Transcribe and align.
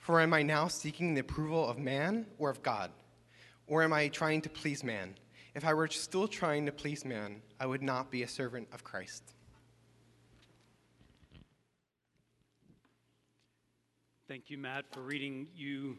For 0.00 0.20
am 0.20 0.32
I 0.32 0.42
now 0.42 0.66
seeking 0.66 1.12
the 1.14 1.20
approval 1.20 1.68
of 1.68 1.78
man 1.78 2.26
or 2.38 2.48
of 2.48 2.62
God? 2.62 2.90
Or 3.66 3.82
am 3.82 3.92
I 3.92 4.08
trying 4.08 4.40
to 4.42 4.48
please 4.48 4.82
man? 4.82 5.14
If 5.54 5.64
I 5.64 5.74
were 5.74 5.88
still 5.88 6.26
trying 6.26 6.64
to 6.66 6.72
please 6.72 7.04
man, 7.04 7.42
I 7.60 7.66
would 7.66 7.82
not 7.82 8.10
be 8.10 8.22
a 8.22 8.28
servant 8.28 8.66
of 8.72 8.82
Christ. 8.82 9.22
Thank 14.26 14.48
you, 14.48 14.56
Matt, 14.56 14.86
for 14.90 15.02
reading. 15.02 15.48
You 15.54 15.98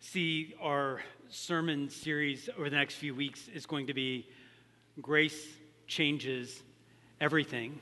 see, 0.00 0.54
our 0.60 1.02
sermon 1.28 1.90
series 1.90 2.48
over 2.56 2.70
the 2.70 2.76
next 2.76 2.94
few 2.94 3.14
weeks 3.14 3.48
is 3.48 3.66
going 3.66 3.88
to 3.88 3.94
be 3.94 4.26
Grace 5.02 5.48
Changes 5.86 6.62
Everything. 7.20 7.78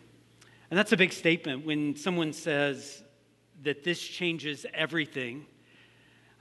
And 0.70 0.78
that's 0.78 0.92
a 0.92 0.96
big 0.96 1.12
statement 1.12 1.64
when 1.64 1.94
someone 1.94 2.32
says, 2.32 3.04
that 3.62 3.84
this 3.84 4.00
changes 4.00 4.66
everything, 4.74 5.46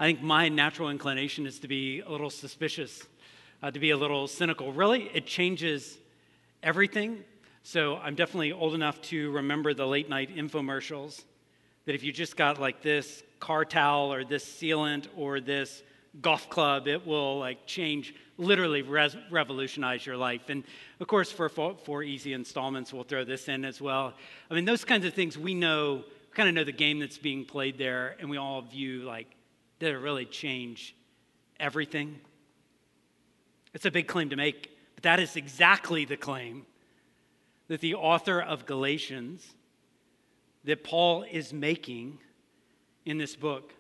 I 0.02 0.06
think 0.06 0.24
my 0.24 0.50
natural 0.50 0.90
inclination 0.90 1.46
is 1.46 1.60
to 1.60 1.68
be 1.68 2.00
a 2.00 2.10
little 2.10 2.32
suspicious, 2.32 3.04
uh, 3.62 3.70
to 3.70 3.78
be 3.78 3.92
a 3.92 3.98
little 3.98 4.28
cynical. 4.28 4.74
Really, 4.74 5.12
it 5.14 5.28
changes 5.28 5.96
everything. 6.64 7.24
So 7.62 7.98
I'm 7.98 8.16
definitely 8.16 8.52
old 8.52 8.74
enough 8.74 9.00
to 9.04 9.30
remember 9.30 9.76
the 9.76 9.86
late 9.86 10.10
night 10.10 10.36
infomercials 10.36 11.24
that 11.86 11.94
if 11.94 12.02
you 12.04 12.12
just 12.12 12.36
got 12.36 12.60
like 12.60 12.82
this 12.82 13.22
car 13.40 13.64
towel 13.64 14.12
or 14.12 14.24
this 14.24 14.44
sealant 14.44 15.06
or 15.16 15.40
this 15.40 15.84
golf 16.20 16.50
club, 16.50 16.88
it 16.88 17.06
will 17.06 17.38
like 17.38 17.68
change, 17.68 18.16
literally 18.40 18.82
res- 18.82 19.16
revolutionize 19.30 20.04
your 20.04 20.18
life. 20.18 20.50
And 20.50 20.64
of 21.00 21.06
course, 21.06 21.32
for 21.32 21.48
four 21.48 22.02
easy 22.02 22.34
installments, 22.34 22.92
we'll 22.92 23.04
throw 23.04 23.24
this 23.24 23.48
in 23.48 23.64
as 23.64 23.80
well. 23.80 24.16
I 24.50 24.56
mean, 24.56 24.66
those 24.66 24.84
kinds 24.84 25.06
of 25.06 25.14
things 25.14 25.38
we 25.38 25.54
know 25.54 26.06
kind 26.34 26.50
of 26.50 26.56
know 26.56 26.64
the 26.64 26.72
game 26.72 26.98
that's 26.98 27.20
being 27.20 27.46
played 27.46 27.78
there, 27.78 28.16
and 28.20 28.32
we 28.32 28.38
all 28.38 28.64
view 28.64 29.04
like, 29.04 29.28
did 29.82 29.96
it 29.96 29.98
really 29.98 30.26
change 30.26 30.96
everything? 31.60 32.20
It's 33.74 33.86
a 33.86 33.90
big 33.90 34.08
claim 34.08 34.30
to 34.30 34.36
make, 34.36 34.70
but 34.94 35.04
that 35.04 35.20
is 35.20 35.36
exactly 35.36 36.06
the 36.06 36.18
claim 36.18 36.68
that 37.68 37.82
the 37.82 37.96
author 37.96 38.40
of 38.40 38.68
Galatians, 38.68 39.56
that 40.66 40.84
Paul 40.84 41.24
is 41.24 41.52
making 41.52 42.20
in 43.06 43.18
this 43.18 43.36
book. 43.36 43.74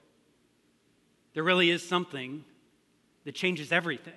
There 1.35 1.43
really 1.43 1.69
is 1.69 1.87
something 1.87 2.45
that 3.25 3.35
changes 3.35 3.71
everything. 3.71 4.13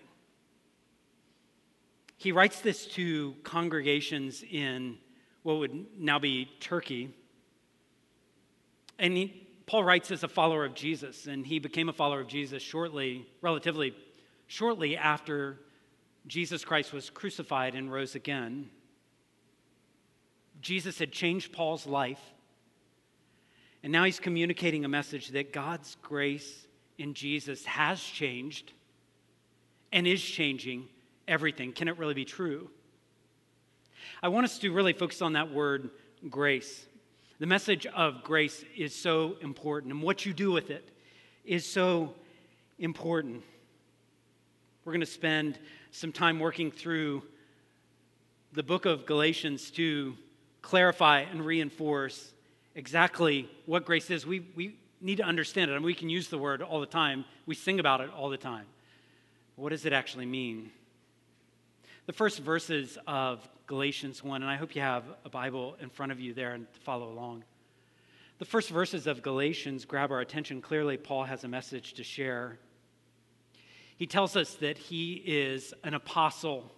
He 2.16 2.32
writes 2.32 2.60
this 2.60 2.86
to 2.94 3.34
congregations 3.42 4.42
in 4.42 4.96
what 5.42 5.58
would 5.58 5.84
now 5.98 6.18
be 6.18 6.46
Turkey. 6.60 7.14
And 8.98 9.14
he, 9.18 9.43
Paul 9.66 9.84
writes 9.84 10.10
as 10.10 10.22
a 10.22 10.28
follower 10.28 10.64
of 10.64 10.74
Jesus, 10.74 11.26
and 11.26 11.46
he 11.46 11.58
became 11.58 11.88
a 11.88 11.92
follower 11.92 12.20
of 12.20 12.28
Jesus 12.28 12.62
shortly, 12.62 13.26
relatively 13.40 13.94
shortly 14.46 14.96
after 14.96 15.58
Jesus 16.26 16.64
Christ 16.64 16.92
was 16.92 17.10
crucified 17.10 17.74
and 17.74 17.90
rose 17.90 18.14
again. 18.14 18.68
Jesus 20.60 20.98
had 20.98 21.12
changed 21.12 21.52
Paul's 21.52 21.86
life, 21.86 22.20
and 23.82 23.92
now 23.92 24.04
he's 24.04 24.20
communicating 24.20 24.84
a 24.84 24.88
message 24.88 25.28
that 25.28 25.52
God's 25.52 25.96
grace 26.02 26.66
in 26.98 27.14
Jesus 27.14 27.64
has 27.64 28.02
changed 28.02 28.72
and 29.92 30.06
is 30.06 30.22
changing 30.22 30.88
everything. 31.28 31.72
Can 31.72 31.88
it 31.88 31.98
really 31.98 32.14
be 32.14 32.24
true? 32.24 32.70
I 34.22 34.28
want 34.28 34.44
us 34.44 34.58
to 34.58 34.72
really 34.72 34.92
focus 34.92 35.22
on 35.22 35.34
that 35.34 35.52
word 35.52 35.90
grace. 36.30 36.86
The 37.40 37.46
message 37.46 37.84
of 37.86 38.22
grace 38.22 38.64
is 38.76 38.94
so 38.94 39.36
important, 39.40 39.92
and 39.92 40.00
what 40.00 40.24
you 40.24 40.32
do 40.32 40.52
with 40.52 40.70
it 40.70 40.88
is 41.44 41.66
so 41.66 42.14
important. 42.78 43.42
We're 44.84 44.92
going 44.92 45.00
to 45.00 45.06
spend 45.06 45.58
some 45.90 46.12
time 46.12 46.38
working 46.38 46.70
through 46.70 47.24
the 48.52 48.62
book 48.62 48.86
of 48.86 49.04
Galatians 49.04 49.72
to 49.72 50.14
clarify 50.62 51.22
and 51.22 51.44
reinforce 51.44 52.32
exactly 52.76 53.50
what 53.66 53.84
grace 53.84 54.10
is. 54.10 54.24
We, 54.24 54.46
we 54.54 54.76
need 55.00 55.16
to 55.16 55.24
understand 55.24 55.72
it. 55.72 55.74
I 55.74 55.76
and 55.76 55.82
mean, 55.82 55.86
we 55.86 55.94
can 55.94 56.08
use 56.08 56.28
the 56.28 56.38
word 56.38 56.62
all 56.62 56.78
the 56.78 56.86
time, 56.86 57.24
we 57.46 57.56
sing 57.56 57.80
about 57.80 58.00
it 58.00 58.10
all 58.16 58.28
the 58.28 58.36
time. 58.36 58.66
What 59.56 59.70
does 59.70 59.86
it 59.86 59.92
actually 59.92 60.26
mean? 60.26 60.70
The 62.06 62.12
first 62.12 62.38
verses 62.38 62.96
of 63.08 63.48
Galatians 63.66 64.22
1, 64.22 64.42
and 64.42 64.50
I 64.50 64.56
hope 64.56 64.74
you 64.74 64.82
have 64.82 65.04
a 65.24 65.30
Bible 65.30 65.76
in 65.80 65.88
front 65.88 66.12
of 66.12 66.20
you 66.20 66.34
there 66.34 66.52
and 66.52 66.66
follow 66.82 67.10
along. 67.10 67.44
The 68.38 68.44
first 68.44 68.68
verses 68.68 69.06
of 69.06 69.22
Galatians 69.22 69.86
grab 69.86 70.10
our 70.10 70.20
attention. 70.20 70.60
Clearly, 70.60 70.98
Paul 70.98 71.24
has 71.24 71.44
a 71.44 71.48
message 71.48 71.94
to 71.94 72.04
share. 72.04 72.58
He 73.96 74.06
tells 74.06 74.36
us 74.36 74.54
that 74.56 74.76
he 74.76 75.14
is 75.24 75.72
an 75.82 75.94
apostle. 75.94 76.70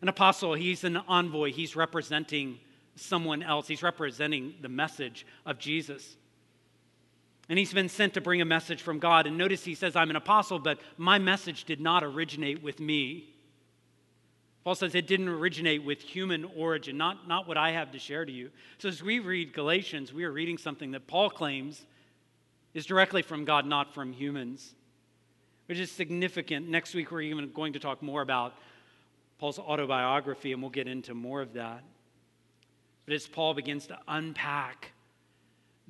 An 0.00 0.08
apostle, 0.08 0.54
he's 0.54 0.84
an 0.84 0.98
envoy, 1.08 1.52
he's 1.52 1.74
representing 1.74 2.60
someone 2.94 3.42
else, 3.42 3.66
he's 3.66 3.82
representing 3.82 4.54
the 4.60 4.68
message 4.68 5.26
of 5.44 5.58
Jesus. 5.58 6.16
And 7.48 7.58
he's 7.58 7.72
been 7.72 7.88
sent 7.88 8.14
to 8.14 8.20
bring 8.20 8.42
a 8.42 8.44
message 8.44 8.82
from 8.82 9.00
God. 9.00 9.26
And 9.26 9.38
notice 9.38 9.64
he 9.64 9.74
says, 9.74 9.96
I'm 9.96 10.10
an 10.10 10.16
apostle, 10.16 10.58
but 10.58 10.78
my 10.98 11.18
message 11.18 11.64
did 11.64 11.80
not 11.80 12.04
originate 12.04 12.62
with 12.62 12.78
me. 12.78 13.34
Paul 14.68 14.74
says 14.74 14.94
it 14.94 15.06
didn't 15.06 15.30
originate 15.30 15.82
with 15.82 16.02
human 16.02 16.44
origin, 16.54 16.98
not, 16.98 17.26
not 17.26 17.48
what 17.48 17.56
I 17.56 17.70
have 17.70 17.90
to 17.92 17.98
share 17.98 18.26
to 18.26 18.30
you. 18.30 18.50
So 18.76 18.90
as 18.90 19.02
we 19.02 19.18
read 19.18 19.54
Galatians, 19.54 20.12
we 20.12 20.24
are 20.24 20.30
reading 20.30 20.58
something 20.58 20.90
that 20.90 21.06
Paul 21.06 21.30
claims 21.30 21.86
is 22.74 22.84
directly 22.84 23.22
from 23.22 23.46
God, 23.46 23.64
not 23.64 23.94
from 23.94 24.12
humans, 24.12 24.74
which 25.68 25.78
is 25.78 25.90
significant. 25.90 26.68
Next 26.68 26.94
week, 26.94 27.10
we're 27.10 27.22
even 27.22 27.50
going 27.52 27.72
to 27.72 27.78
talk 27.78 28.02
more 28.02 28.20
about 28.20 28.56
Paul's 29.38 29.58
autobiography, 29.58 30.52
and 30.52 30.60
we'll 30.60 30.70
get 30.70 30.86
into 30.86 31.14
more 31.14 31.40
of 31.40 31.54
that. 31.54 31.82
But 33.06 33.14
as 33.14 33.26
Paul 33.26 33.54
begins 33.54 33.86
to 33.86 33.98
unpack 34.06 34.92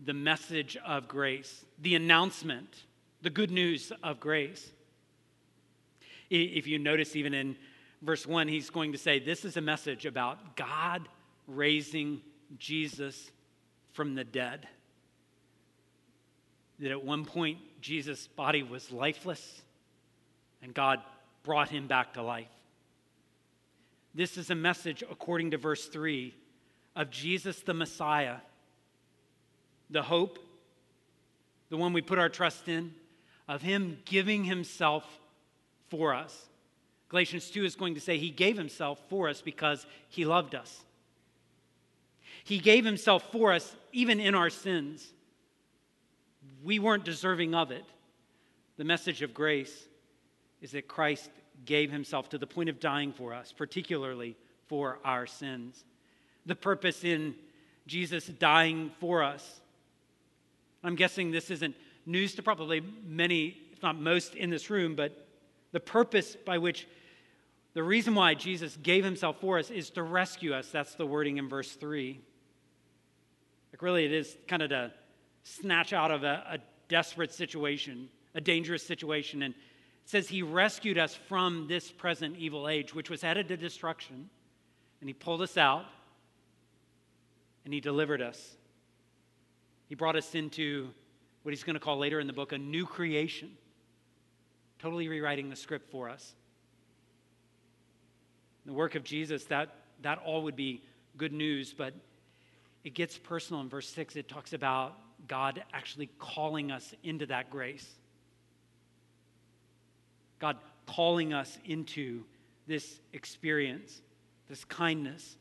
the 0.04 0.14
message 0.14 0.76
of 0.86 1.08
grace, 1.08 1.64
the 1.82 1.96
announcement, 1.96 2.84
the 3.22 3.30
good 3.30 3.50
news 3.50 3.90
of 4.04 4.20
grace, 4.20 4.70
if 6.31 6.69
you 6.69 6.78
notice, 6.78 7.16
even 7.16 7.34
in 7.34 7.56
verse 8.02 8.26
1, 8.26 8.48
he's 8.48 8.70
going 8.70 8.92
to 8.92 8.98
say, 8.98 9.18
This 9.18 9.44
is 9.44 9.56
a 9.56 9.60
message 9.60 10.06
about 10.06 10.56
God 10.56 11.08
raising 11.46 12.20
Jesus 12.58 13.30
from 13.92 14.14
the 14.14 14.24
dead. 14.24 14.68
That 16.78 16.90
at 16.90 17.04
one 17.04 17.24
point, 17.24 17.58
Jesus' 17.80 18.26
body 18.28 18.62
was 18.62 18.90
lifeless, 18.92 19.62
and 20.62 20.72
God 20.72 21.00
brought 21.42 21.68
him 21.68 21.86
back 21.86 22.14
to 22.14 22.22
life. 22.22 22.46
This 24.14 24.36
is 24.36 24.50
a 24.50 24.54
message, 24.54 25.02
according 25.08 25.52
to 25.52 25.58
verse 25.58 25.86
3, 25.86 26.34
of 26.96 27.10
Jesus 27.10 27.60
the 27.60 27.74
Messiah, 27.74 28.36
the 29.90 30.02
hope, 30.02 30.38
the 31.70 31.76
one 31.76 31.92
we 31.92 32.02
put 32.02 32.18
our 32.18 32.28
trust 32.28 32.68
in, 32.68 32.94
of 33.46 33.62
him 33.62 33.98
giving 34.04 34.44
himself 34.44 35.04
for 35.88 36.14
us. 36.14 36.48
Galatians 37.08 37.50
2 37.50 37.64
is 37.64 37.75
going 37.75 37.94
to 37.94 38.00
say 38.00 38.19
he 38.19 38.31
gave 38.31 38.56
himself 38.56 39.00
for 39.08 39.28
us 39.28 39.40
because 39.40 39.87
he 40.08 40.25
loved 40.25 40.55
us. 40.55 40.84
He 42.44 42.58
gave 42.58 42.84
himself 42.84 43.31
for 43.32 43.52
us 43.52 43.76
even 43.93 44.20
in 44.20 44.34
our 44.34 44.50
sins. 44.50 45.06
We 46.62 46.78
weren't 46.78 47.05
deserving 47.05 47.55
of 47.55 47.70
it, 47.70 47.84
The 48.76 48.84
message 48.84 49.22
of 49.22 49.34
grace 49.34 49.88
is 50.60 50.72
that 50.72 50.88
Christ 50.88 51.31
gave 51.64 51.90
himself 51.90 52.28
to 52.31 52.38
the 52.38 52.46
point 52.46 52.69
of 52.69 52.81
dying 52.81 53.12
for 53.12 53.34
us, 53.34 53.52
particularly 53.52 54.37
for 54.66 54.99
our 55.05 55.26
sins. 55.26 55.84
The 56.46 56.55
purpose 56.55 57.05
in 57.05 57.34
Jesus 57.87 58.26
dying 58.26 58.93
for 59.00 59.22
us. 59.22 59.60
I'm 60.84 60.94
guessing 60.94 61.31
this 61.31 61.50
isn't 61.50 61.75
news 62.06 62.34
to 62.37 62.43
probably 62.43 62.82
many, 63.06 63.56
if 63.72 63.82
not 63.82 63.99
most, 63.99 64.34
in 64.34 64.50
this 64.50 64.70
room, 64.70 64.94
but 64.94 65.26
the 65.72 65.81
purpose 65.81 66.37
by 66.37 66.58
which 66.58 66.87
the 67.78 67.84
reason 67.84 68.16
why 68.16 68.34
Jesus 68.34 68.76
gave 68.82 69.04
himself 69.04 69.36
for 69.40 69.56
us 69.56 69.70
is 69.70 69.90
to 69.90 70.02
rescue 70.02 70.52
us. 70.52 70.69
That's 70.69 70.96
the 70.96 71.06
wording 71.06 71.36
in 71.36 71.48
verse 71.48 71.70
3. 71.70 72.20
Like, 73.72 73.82
really, 73.82 74.04
it 74.04 74.12
is 74.12 74.36
kind 74.48 74.62
of 74.62 74.70
to 74.70 74.90
snatch 75.44 75.92
out 75.92 76.10
of 76.10 76.25
a, 76.25 76.44
a 76.50 76.58
desperate 76.88 77.32
situation, 77.32 78.08
a 78.34 78.40
dangerous 78.40 78.84
situation. 78.84 79.42
And 79.42 79.54
it 79.54 79.60
says 80.06 80.26
he 80.26 80.42
rescued 80.42 80.98
us 80.98 81.14
from 81.14 81.69
this 81.69 81.92
present 81.92 82.36
evil 82.36 82.69
age, 82.69 82.96
which 82.96 83.10
was 83.10 83.22
headed 83.22 83.46
to 83.46 83.56
destruction. 83.56 84.28
And 85.00 85.08
he 85.08 85.14
pulled 85.14 85.40
us 85.40 85.56
out 85.56 85.84
and 87.64 87.72
he 87.72 87.78
delivered 87.78 88.20
us. 88.20 88.56
He 89.86 89.94
brought 89.94 90.16
us 90.16 90.34
into 90.34 90.88
what 91.44 91.52
he's 91.52 91.62
going 91.62 91.74
to 91.74 91.81
call 91.81 91.98
later 91.98 92.19
in 92.19 92.26
the 92.26 92.32
book 92.32 92.50
a 92.50 92.58
new 92.58 92.86
creation, 92.86 93.52
totally 94.81 95.06
rewriting 95.06 95.48
the 95.48 95.54
script 95.54 95.92
for 95.92 96.10
us. 96.10 96.34
The 98.69 98.75
work 98.75 98.97
of 98.97 99.03
Jesus, 99.03 99.44
that, 99.47 99.70
that 100.03 100.19
all 100.26 100.43
would 100.43 100.55
be 100.55 100.82
good 101.17 101.32
news, 101.32 101.73
but 101.73 101.94
it 102.85 102.93
gets 102.93 103.17
personal 103.17 103.62
in 103.62 103.70
verse 103.70 103.88
6. 103.88 104.15
It 104.15 104.29
talks 104.29 104.53
about 104.53 104.94
God 105.26 105.65
actually 105.73 106.11
calling 106.19 106.70
us 106.70 106.94
into 107.03 107.25
that 107.26 107.50
grace. 107.50 107.87
God 110.38 110.59
calling 110.85 111.32
us 111.32 111.56
into 111.65 112.25
this 112.67 113.00
experience, 113.15 114.03
this 114.50 114.67
kindness 114.67 115.38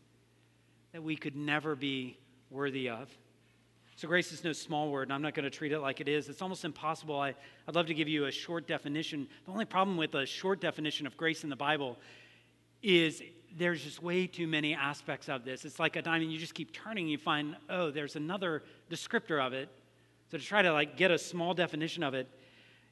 that 0.94 1.04
we 1.04 1.18
could 1.18 1.36
never 1.36 1.76
be 1.76 2.18
worthy 2.50 2.88
of. 2.88 3.10
So, 3.98 4.08
grace 4.08 4.32
is 4.32 4.46
no 4.46 4.54
small 4.54 4.90
word, 4.90 5.10
and 5.10 5.14
I'm 5.14 5.22
not 5.22 5.34
going 5.34 5.44
to 5.44 5.50
treat 5.50 5.74
it 5.74 5.80
like 5.80 6.00
it 6.00 6.08
is. 6.08 6.30
It's 6.30 6.42
almost 6.42 6.64
impossible. 6.64 7.20
I, 7.20 7.36
would 7.66 7.76
love 7.76 7.88
to 7.88 7.94
give 7.94 8.08
you 8.08 8.26
a 8.28 8.32
short 8.32 8.68
definition. 8.68 9.28
The 9.46 9.52
only 9.52 9.66
problem 9.66 9.98
with 9.98 10.16
a 10.16 10.26
short 10.26 10.62
definition 10.62 11.06
of 11.06 11.18
grace 11.18 11.44
in 11.44 11.50
the 11.50 11.58
Bible 11.58 11.98
is 12.82 13.22
there's 13.58 13.84
just 13.84 14.02
way 14.04 14.28
too 14.28 14.48
many 14.48 14.74
aspects 14.74 15.30
of 15.30 15.44
this. 15.44 15.66
It's 15.66 15.80
like 15.80 15.96
a 15.96 16.02
diamond, 16.02 16.32
you 16.32 16.38
just 16.38 16.54
keep 16.54 16.72
turning, 16.72 17.08
you 17.08 17.18
find, 17.18 17.56
oh, 17.70 17.92
there's 17.92 18.16
another 18.16 18.64
descriptor 18.90 19.46
of 19.46 19.54
it. 19.54 19.70
So 20.32 20.38
to 20.38 20.44
try 20.44 20.62
to 20.62 20.72
like 20.72 20.98
get 20.98 21.12
a 21.12 21.18
small 21.18 21.54
definition 21.54 22.04
of 22.04 22.14
it, 22.14 22.28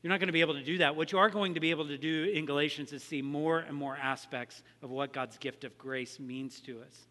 you're 0.02 0.10
not 0.10 0.20
going 0.20 0.28
to 0.28 0.34
be 0.34 0.42
able 0.42 0.54
to 0.54 0.64
do 0.64 0.78
that. 0.80 0.96
What 0.96 1.12
you 1.12 1.18
are 1.18 1.30
going 1.30 1.56
to 1.56 1.60
be 1.60 1.72
able 1.72 1.88
to 1.88 1.98
do 1.98 2.26
in 2.26 2.46
Galatians 2.46 2.94
is 2.94 3.04
see 3.04 3.22
more 3.22 3.60
and 3.60 3.76
more 3.76 3.98
aspects 3.98 4.64
of 4.82 4.92
what 4.92 5.12
God's 5.14 5.38
gift 5.38 5.64
of 5.64 5.78
grace 5.78 6.20
means 6.20 6.62
to 6.62 6.82
us. 6.82 7.08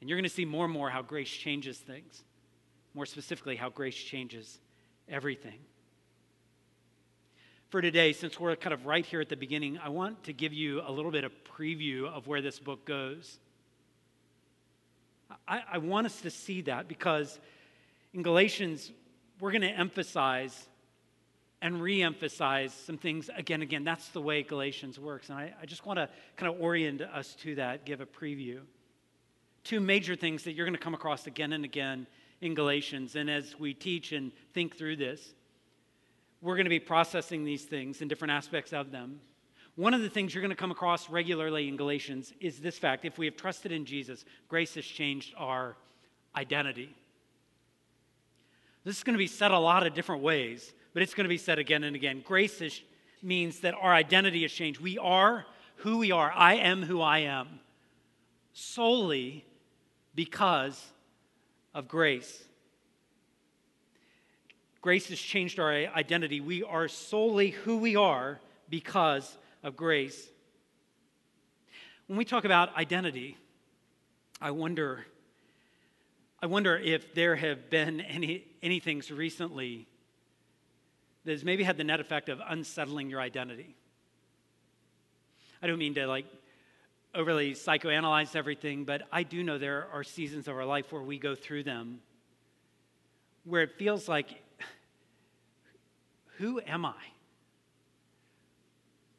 And 0.00 0.08
you're 0.08 0.16
going 0.16 0.24
to 0.24 0.30
see 0.30 0.44
more 0.44 0.64
and 0.64 0.74
more 0.74 0.90
how 0.90 1.02
grace 1.02 1.30
changes 1.30 1.78
things, 1.78 2.24
more 2.94 3.06
specifically, 3.06 3.56
how 3.56 3.70
grace 3.70 3.96
changes 3.96 4.58
everything. 5.08 5.58
For 7.70 7.82
today, 7.82 8.14
since 8.14 8.40
we're 8.40 8.56
kind 8.56 8.72
of 8.72 8.86
right 8.86 9.04
here 9.04 9.20
at 9.20 9.28
the 9.28 9.36
beginning, 9.36 9.78
I 9.84 9.90
want 9.90 10.24
to 10.24 10.32
give 10.32 10.54
you 10.54 10.80
a 10.86 10.90
little 10.90 11.10
bit 11.10 11.24
of 11.24 11.32
preview 11.44 12.06
of 12.06 12.26
where 12.26 12.40
this 12.40 12.58
book 12.58 12.86
goes. 12.86 13.38
I, 15.46 15.60
I 15.72 15.78
want 15.78 16.06
us 16.06 16.22
to 16.22 16.30
see 16.30 16.62
that 16.62 16.88
because 16.88 17.38
in 18.14 18.22
Galatians, 18.22 18.90
we're 19.38 19.50
going 19.50 19.60
to 19.60 19.68
emphasize 19.68 20.66
and 21.60 21.82
re 21.82 22.02
emphasize 22.02 22.72
some 22.72 22.96
things 22.96 23.28
again 23.36 23.56
and 23.56 23.64
again. 23.64 23.84
That's 23.84 24.08
the 24.08 24.22
way 24.22 24.42
Galatians 24.42 24.98
works. 24.98 25.28
And 25.28 25.36
I, 25.36 25.52
I 25.60 25.66
just 25.66 25.84
want 25.84 25.98
to 25.98 26.08
kind 26.38 26.50
of 26.50 26.62
orient 26.62 27.02
us 27.02 27.34
to 27.42 27.56
that, 27.56 27.84
give 27.84 28.00
a 28.00 28.06
preview. 28.06 28.60
Two 29.64 29.80
major 29.80 30.16
things 30.16 30.44
that 30.44 30.52
you're 30.52 30.64
going 30.64 30.74
to 30.74 30.82
come 30.82 30.94
across 30.94 31.26
again 31.26 31.52
and 31.52 31.66
again 31.66 32.06
in 32.40 32.54
Galatians. 32.54 33.14
And 33.14 33.28
as 33.28 33.58
we 33.58 33.74
teach 33.74 34.12
and 34.12 34.32
think 34.54 34.78
through 34.78 34.96
this, 34.96 35.34
we're 36.40 36.54
going 36.54 36.64
to 36.64 36.70
be 36.70 36.80
processing 36.80 37.44
these 37.44 37.64
things 37.64 38.00
and 38.00 38.08
different 38.08 38.32
aspects 38.32 38.72
of 38.72 38.90
them. 38.90 39.20
One 39.76 39.94
of 39.94 40.02
the 40.02 40.10
things 40.10 40.34
you're 40.34 40.42
going 40.42 40.50
to 40.50 40.56
come 40.56 40.70
across 40.70 41.08
regularly 41.08 41.68
in 41.68 41.76
Galatians 41.76 42.32
is 42.40 42.58
this 42.58 42.78
fact 42.78 43.04
if 43.04 43.18
we 43.18 43.26
have 43.26 43.36
trusted 43.36 43.72
in 43.72 43.84
Jesus, 43.84 44.24
grace 44.48 44.74
has 44.74 44.84
changed 44.84 45.34
our 45.36 45.76
identity. 46.34 46.94
This 48.84 48.96
is 48.96 49.04
going 49.04 49.14
to 49.14 49.18
be 49.18 49.26
said 49.26 49.50
a 49.50 49.58
lot 49.58 49.86
of 49.86 49.94
different 49.94 50.22
ways, 50.22 50.72
but 50.94 51.02
it's 51.02 51.14
going 51.14 51.24
to 51.24 51.28
be 51.28 51.38
said 51.38 51.58
again 51.58 51.84
and 51.84 51.94
again. 51.94 52.22
Grace 52.26 52.60
is, 52.60 52.80
means 53.22 53.60
that 53.60 53.74
our 53.74 53.92
identity 53.92 54.42
has 54.42 54.52
changed. 54.52 54.80
We 54.80 54.98
are 54.98 55.44
who 55.76 55.98
we 55.98 56.10
are. 56.10 56.32
I 56.32 56.54
am 56.54 56.82
who 56.82 57.00
I 57.00 57.20
am 57.20 57.60
solely 58.52 59.44
because 60.14 60.84
of 61.74 61.86
grace. 61.86 62.47
Grace 64.80 65.08
has 65.08 65.18
changed 65.18 65.58
our 65.58 65.70
identity. 65.72 66.40
We 66.40 66.62
are 66.62 66.88
solely 66.88 67.50
who 67.50 67.78
we 67.78 67.96
are 67.96 68.40
because 68.68 69.36
of 69.62 69.76
grace. 69.76 70.28
When 72.06 72.16
we 72.16 72.24
talk 72.24 72.44
about 72.44 72.76
identity, 72.76 73.36
I 74.40 74.52
wonder, 74.52 75.04
I 76.40 76.46
wonder 76.46 76.76
if 76.76 77.14
there 77.14 77.36
have 77.36 77.70
been 77.70 78.00
any, 78.00 78.44
any 78.62 78.78
things 78.78 79.10
recently 79.10 79.86
that 81.24 81.32
has 81.32 81.44
maybe 81.44 81.64
had 81.64 81.76
the 81.76 81.84
net 81.84 82.00
effect 82.00 82.28
of 82.28 82.40
unsettling 82.48 83.10
your 83.10 83.20
identity. 83.20 83.74
I 85.60 85.66
don't 85.66 85.78
mean 85.78 85.94
to 85.94 86.06
like 86.06 86.26
overly 87.14 87.52
psychoanalyze 87.52 88.36
everything, 88.36 88.84
but 88.84 89.02
I 89.10 89.24
do 89.24 89.42
know 89.42 89.58
there 89.58 89.88
are 89.92 90.04
seasons 90.04 90.46
of 90.46 90.56
our 90.56 90.64
life 90.64 90.92
where 90.92 91.02
we 91.02 91.18
go 91.18 91.34
through 91.34 91.64
them 91.64 92.00
where 93.44 93.62
it 93.62 93.72
feels 93.78 94.08
like 94.08 94.42
who 96.38 96.60
am 96.66 96.84
I? 96.84 96.94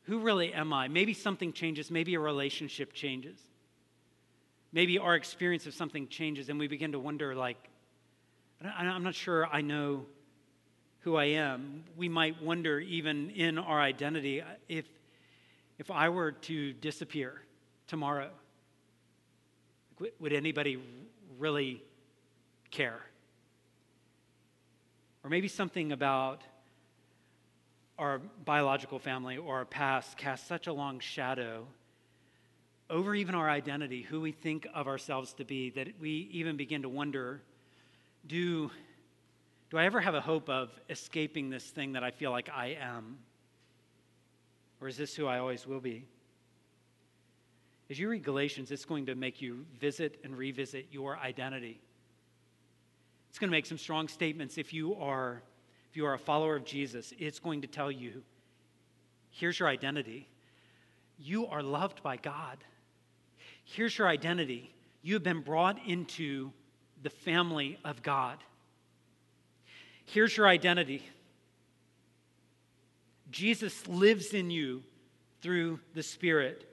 Who 0.04 0.20
really 0.20 0.54
am 0.54 0.74
I? 0.74 0.88
Maybe 0.88 1.14
something 1.14 1.54
changes, 1.54 1.92
maybe 1.92 2.16
a 2.16 2.20
relationship 2.20 2.94
changes. 2.94 3.38
Maybe 4.72 4.98
our 4.98 5.16
experience 5.16 5.68
of 5.68 5.74
something 5.74 6.08
changes, 6.08 6.50
and 6.50 6.60
we 6.60 6.68
begin 6.68 6.94
to 6.94 7.00
wonder, 7.00 7.36
like, 7.36 7.58
I'm 8.64 9.04
not 9.04 9.16
sure 9.16 9.48
I 9.48 9.62
know 9.62 10.06
who 11.02 11.16
I 11.16 11.26
am. 11.26 11.84
We 11.98 12.10
might 12.10 12.42
wonder, 12.42 12.80
even 12.80 13.30
in 13.32 13.58
our 13.58 13.80
identity, 13.80 14.42
uh, 14.42 14.46
if, 14.68 14.86
if 15.78 15.92
I 15.92 16.10
were 16.10 16.32
to 16.32 16.74
disappear 16.74 17.42
tomorrow, 17.88 18.30
would 20.20 20.34
anybody 20.34 20.82
really 21.38 21.84
care? 22.72 23.00
Or 25.24 25.30
maybe 25.30 25.48
something 25.48 25.92
about 25.92 26.44
our 28.00 28.20
biological 28.46 28.98
family 28.98 29.38
or 29.38 29.58
our 29.58 29.66
past 29.66 30.18
casts 30.18 30.48
such 30.48 30.68
a 30.68 30.74
long 30.74 31.00
shadow 31.00 31.68
over 32.90 33.14
even 33.14 33.36
our 33.36 33.50
identity, 33.50 34.02
who 34.02 34.20
we 34.20 34.32
think 34.32 34.66
of 34.74 34.88
ourselves 34.88 35.34
to 35.34 35.46
be, 35.46 35.70
that 35.72 35.90
we 36.00 36.28
even 36.32 36.58
begin 36.58 36.82
to 36.82 36.90
wonder 36.90 37.44
do, 38.26 38.70
do 39.70 39.78
I 39.78 39.86
ever 39.86 40.02
have 40.02 40.16
a 40.16 40.22
hope 40.22 40.50
of 40.50 40.72
escaping 40.90 41.50
this 41.50 41.64
thing 41.64 41.94
that 41.94 42.04
I 42.04 42.12
feel 42.12 42.32
like 42.32 42.50
I 42.50 42.78
am? 42.82 43.18
Or 44.82 44.88
is 44.88 44.98
this 44.98 45.16
who 45.16 45.28
I 45.28 45.40
always 45.40 45.68
will 45.68 45.80
be? 45.80 46.06
As 47.90 48.00
you 48.00 48.10
read 48.10 48.24
Galatians, 48.24 48.72
it's 48.72 48.86
going 48.86 49.06
to 49.08 49.16
make 49.16 49.42
you 49.42 49.66
visit 49.80 50.20
and 50.24 50.38
revisit 50.38 50.88
your 50.92 51.18
identity. 51.18 51.80
It's 53.30 53.40
going 53.40 53.50
to 53.50 53.56
make 53.56 53.66
some 53.66 53.78
strong 53.78 54.08
statements 54.08 54.58
if 54.58 54.74
you 54.74 54.96
are 54.96 55.44
if 55.90 55.98
you 55.98 56.06
are 56.06 56.14
a 56.14 56.20
follower 56.20 56.56
of 56.56 56.66
Jesus, 56.66 57.14
it's 57.18 57.40
going 57.40 57.62
to 57.62 57.68
tell 57.68 57.92
you 57.92 58.22
here's 59.32 59.60
your 59.60 59.68
identity. 59.68 60.28
You 61.18 61.48
are 61.48 61.64
loved 61.64 62.04
by 62.04 62.18
God. 62.18 62.58
Here's 63.64 63.98
your 63.98 64.08
identity. 64.08 64.74
You 65.02 65.16
have 65.16 65.24
been 65.24 65.42
brought 65.42 65.78
into 65.86 66.52
the 67.02 67.10
family 67.10 67.78
of 67.84 68.02
God. 68.04 68.38
Here's 70.06 70.36
your 70.36 70.48
identity. 70.48 71.04
Jesus 73.32 73.88
lives 73.88 74.34
in 74.34 74.50
you 74.50 74.84
through 75.42 75.80
the 75.94 76.04
Spirit. 76.04 76.66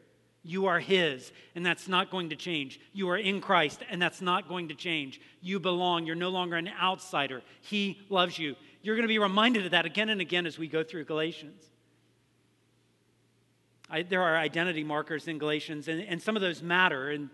You 0.43 0.67
are 0.67 0.79
His, 0.79 1.33
and 1.55 1.67
that's 1.67 1.89
not 1.89 2.11
going 2.11 2.31
to 2.31 2.37
change. 2.37 2.81
You 2.93 3.09
are 3.11 3.19
in 3.19 3.41
Christ, 3.41 3.83
and 3.91 4.01
that's 4.01 4.21
not 4.21 4.49
going 4.49 4.69
to 4.69 4.75
change. 4.75 5.21
You 5.41 5.59
belong. 5.59 6.07
You're 6.07 6.15
no 6.15 6.29
longer 6.29 6.57
an 6.57 6.71
outsider. 6.81 7.43
He 7.61 8.01
loves 8.09 8.39
you. 8.39 8.55
You're 8.87 8.95
going 8.95 9.03
to 9.03 9.09
be 9.09 9.19
reminded 9.19 9.65
of 9.65 9.73
that 9.73 9.85
again 9.85 10.11
and 10.11 10.21
again 10.21 10.47
as 10.47 10.61
we 10.61 10.69
go 10.69 10.85
through 10.85 11.07
Galatians. 11.07 11.61
I, 13.91 14.03
there 14.03 14.23
are 14.23 14.37
identity 14.37 14.85
markers 14.85 15.27
in 15.27 15.39
Galatians, 15.39 15.89
and, 15.89 16.03
and 16.03 16.23
some 16.23 16.37
of 16.37 16.41
those 16.41 16.63
matter, 16.63 17.11
and 17.11 17.29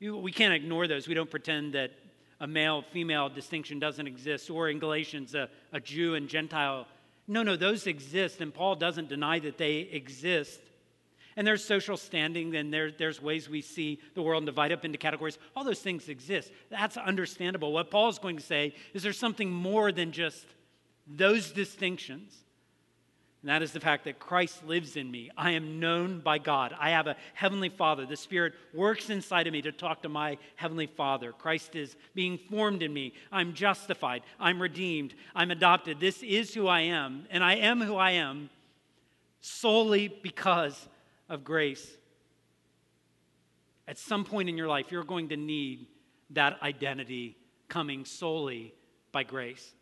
you, 0.00 0.18
we 0.18 0.32
can't 0.32 0.52
ignore 0.52 0.86
those. 0.86 1.08
We 1.08 1.14
don't 1.14 1.30
pretend 1.30 1.72
that 1.72 1.92
a 2.40 2.46
male 2.46 2.84
female 2.92 3.30
distinction 3.30 3.78
doesn't 3.78 4.06
exist, 4.06 4.50
or 4.50 4.68
in 4.68 4.78
Galatians, 4.78 5.34
a, 5.34 5.48
a 5.72 5.80
Jew 5.80 6.14
and 6.14 6.28
Gentile 6.28 6.86
No, 7.26 7.42
no, 7.42 7.56
those 7.56 7.86
exist, 7.86 8.42
and 8.42 8.52
Paul 8.52 8.74
doesn't 8.74 9.08
deny 9.08 9.38
that 9.38 9.56
they 9.56 9.76
exist. 9.76 10.60
And 11.36 11.46
there's 11.46 11.64
social 11.64 11.96
standing, 11.96 12.54
and 12.54 12.70
there, 12.70 12.90
there's 12.90 13.22
ways 13.22 13.48
we 13.48 13.62
see 13.62 13.98
the 14.12 14.20
world 14.20 14.44
divide 14.44 14.72
up 14.72 14.84
into 14.84 14.98
categories. 14.98 15.38
All 15.56 15.64
those 15.64 15.80
things 15.80 16.10
exist. 16.10 16.52
That's 16.68 16.98
understandable. 16.98 17.72
What 17.72 17.90
Paul's 17.90 18.18
going 18.18 18.36
to 18.36 18.42
say 18.42 18.74
is 18.92 19.02
there's 19.02 19.18
something 19.18 19.50
more 19.50 19.90
than 19.90 20.12
just 20.12 20.44
those 21.16 21.52
distinctions. 21.52 22.34
And 23.42 23.48
that 23.48 23.62
is 23.62 23.72
the 23.72 23.80
fact 23.80 24.04
that 24.04 24.20
Christ 24.20 24.64
lives 24.64 24.96
in 24.96 25.10
me. 25.10 25.30
I 25.36 25.50
am 25.50 25.80
known 25.80 26.20
by 26.20 26.38
God. 26.38 26.74
I 26.78 26.90
have 26.90 27.08
a 27.08 27.16
heavenly 27.34 27.70
Father. 27.70 28.06
The 28.06 28.16
Spirit 28.16 28.52
works 28.72 29.10
inside 29.10 29.48
of 29.48 29.52
me 29.52 29.60
to 29.62 29.72
talk 29.72 30.02
to 30.02 30.08
my 30.08 30.38
heavenly 30.54 30.86
Father. 30.86 31.32
Christ 31.32 31.74
is 31.74 31.96
being 32.14 32.38
formed 32.38 32.84
in 32.84 32.92
me. 32.92 33.14
I'm 33.32 33.52
justified. 33.52 34.22
I'm 34.38 34.62
redeemed. 34.62 35.14
I'm 35.34 35.50
adopted. 35.50 35.98
This 35.98 36.22
is 36.22 36.54
who 36.54 36.68
I 36.68 36.82
am. 36.82 37.26
And 37.30 37.42
I 37.42 37.56
am 37.56 37.80
who 37.80 37.96
I 37.96 38.12
am 38.12 38.48
solely 39.40 40.06
because 40.06 40.88
of 41.28 41.42
grace. 41.42 41.96
At 43.88 43.98
some 43.98 44.24
point 44.24 44.48
in 44.48 44.56
your 44.56 44.68
life, 44.68 44.92
you're 44.92 45.02
going 45.02 45.30
to 45.30 45.36
need 45.36 45.88
that 46.30 46.62
identity 46.62 47.36
coming 47.68 48.04
solely 48.04 48.72
by 49.10 49.24
grace, 49.24 49.72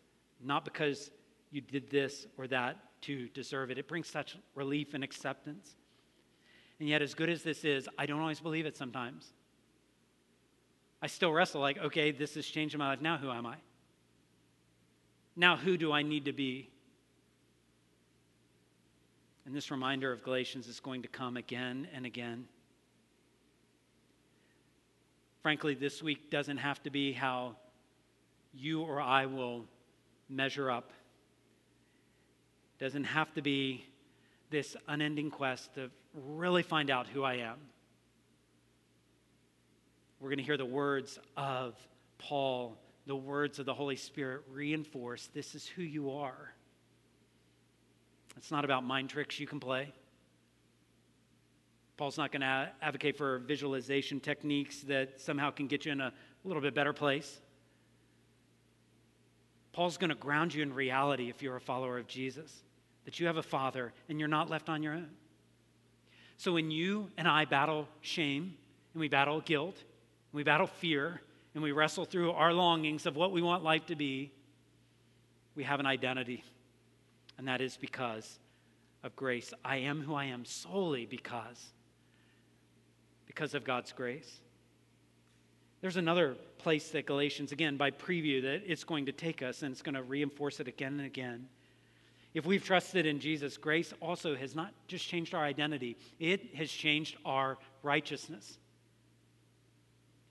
not 0.42 0.64
because 0.64 1.10
you 1.50 1.60
did 1.60 1.90
this 1.90 2.26
or 2.38 2.46
that 2.48 2.76
to 3.02 3.28
deserve 3.28 3.70
it. 3.70 3.78
It 3.78 3.88
brings 3.88 4.08
such 4.08 4.36
relief 4.54 4.94
and 4.94 5.02
acceptance. 5.02 5.74
And 6.78 6.88
yet, 6.88 7.02
as 7.02 7.14
good 7.14 7.28
as 7.28 7.42
this 7.42 7.64
is, 7.64 7.88
I 7.98 8.06
don't 8.06 8.20
always 8.20 8.40
believe 8.40 8.66
it 8.66 8.76
sometimes. 8.76 9.32
I 11.02 11.06
still 11.06 11.32
wrestle 11.32 11.60
like, 11.60 11.78
okay, 11.78 12.10
this 12.10 12.36
is 12.36 12.46
changing 12.46 12.78
my 12.78 12.88
life. 12.88 13.00
Now, 13.00 13.16
who 13.16 13.30
am 13.30 13.46
I? 13.46 13.56
Now, 15.36 15.56
who 15.56 15.76
do 15.76 15.92
I 15.92 16.02
need 16.02 16.26
to 16.26 16.32
be? 16.32 16.70
And 19.46 19.54
this 19.54 19.70
reminder 19.70 20.12
of 20.12 20.22
Galatians 20.22 20.68
is 20.68 20.80
going 20.80 21.02
to 21.02 21.08
come 21.08 21.36
again 21.36 21.88
and 21.94 22.04
again. 22.06 22.46
Frankly, 25.42 25.74
this 25.74 26.02
week 26.02 26.30
doesn't 26.30 26.58
have 26.58 26.82
to 26.82 26.90
be 26.90 27.12
how 27.12 27.56
you 28.52 28.82
or 28.82 29.00
I 29.00 29.26
will 29.26 29.64
measure 30.28 30.70
up 30.70 30.92
doesn't 32.80 33.04
have 33.04 33.32
to 33.34 33.42
be 33.42 33.84
this 34.48 34.74
unending 34.88 35.30
quest 35.30 35.74
to 35.74 35.90
really 36.14 36.62
find 36.62 36.90
out 36.90 37.06
who 37.06 37.22
I 37.22 37.34
am. 37.34 37.58
We're 40.18 40.30
going 40.30 40.38
to 40.38 40.44
hear 40.44 40.56
the 40.56 40.64
words 40.64 41.18
of 41.36 41.74
Paul, 42.18 42.76
the 43.06 43.14
words 43.14 43.58
of 43.58 43.66
the 43.66 43.74
Holy 43.74 43.96
Spirit 43.96 44.42
reinforce 44.50 45.28
this 45.34 45.54
is 45.54 45.66
who 45.66 45.82
you 45.82 46.10
are. 46.10 46.54
It's 48.36 48.50
not 48.50 48.64
about 48.64 48.82
mind 48.82 49.10
tricks 49.10 49.38
you 49.38 49.46
can 49.46 49.60
play. 49.60 49.92
Paul's 51.98 52.16
not 52.16 52.32
going 52.32 52.40
to 52.40 52.70
advocate 52.80 53.18
for 53.18 53.40
visualization 53.40 54.20
techniques 54.20 54.80
that 54.84 55.20
somehow 55.20 55.50
can 55.50 55.66
get 55.66 55.84
you 55.84 55.92
in 55.92 56.00
a 56.00 56.12
little 56.44 56.62
bit 56.62 56.74
better 56.74 56.94
place. 56.94 57.40
Paul's 59.72 59.98
going 59.98 60.08
to 60.08 60.16
ground 60.16 60.54
you 60.54 60.62
in 60.62 60.72
reality 60.72 61.28
if 61.28 61.42
you're 61.42 61.56
a 61.56 61.60
follower 61.60 61.98
of 61.98 62.06
Jesus 62.06 62.62
that 63.10 63.18
you 63.18 63.26
have 63.26 63.38
a 63.38 63.42
father 63.42 63.92
and 64.08 64.20
you're 64.20 64.28
not 64.28 64.48
left 64.48 64.68
on 64.68 64.84
your 64.84 64.92
own. 64.92 65.08
So 66.36 66.52
when 66.52 66.70
you 66.70 67.10
and 67.18 67.26
I 67.26 67.44
battle 67.44 67.88
shame 68.02 68.54
and 68.94 69.00
we 69.00 69.08
battle 69.08 69.40
guilt 69.40 69.74
and 69.74 70.32
we 70.32 70.44
battle 70.44 70.68
fear 70.68 71.20
and 71.52 71.60
we 71.64 71.72
wrestle 71.72 72.04
through 72.04 72.30
our 72.30 72.52
longings 72.52 73.06
of 73.06 73.16
what 73.16 73.32
we 73.32 73.42
want 73.42 73.64
life 73.64 73.86
to 73.86 73.96
be, 73.96 74.30
we 75.56 75.64
have 75.64 75.80
an 75.80 75.86
identity. 75.86 76.44
And 77.36 77.48
that 77.48 77.60
is 77.60 77.76
because 77.76 78.38
of 79.02 79.16
grace. 79.16 79.52
I 79.64 79.78
am 79.78 80.02
who 80.02 80.14
I 80.14 80.26
am 80.26 80.44
solely 80.44 81.04
because 81.04 81.60
because 83.26 83.54
of 83.54 83.64
God's 83.64 83.90
grace. 83.90 84.38
There's 85.80 85.96
another 85.96 86.36
place 86.58 86.90
that 86.90 87.06
Galatians, 87.06 87.50
again, 87.50 87.76
by 87.76 87.90
preview, 87.90 88.40
that 88.42 88.62
it's 88.70 88.84
going 88.84 89.06
to 89.06 89.12
take 89.12 89.42
us 89.42 89.62
and 89.62 89.72
it's 89.72 89.82
going 89.82 89.96
to 89.96 90.02
reinforce 90.04 90.60
it 90.60 90.68
again 90.68 90.92
and 90.92 91.06
again. 91.06 91.48
If 92.32 92.46
we've 92.46 92.64
trusted 92.64 93.06
in 93.06 93.18
Jesus, 93.18 93.56
grace 93.56 93.92
also 94.00 94.36
has 94.36 94.54
not 94.54 94.72
just 94.86 95.06
changed 95.06 95.34
our 95.34 95.42
identity, 95.42 95.96
it 96.18 96.54
has 96.54 96.70
changed 96.70 97.16
our 97.24 97.58
righteousness. 97.82 98.58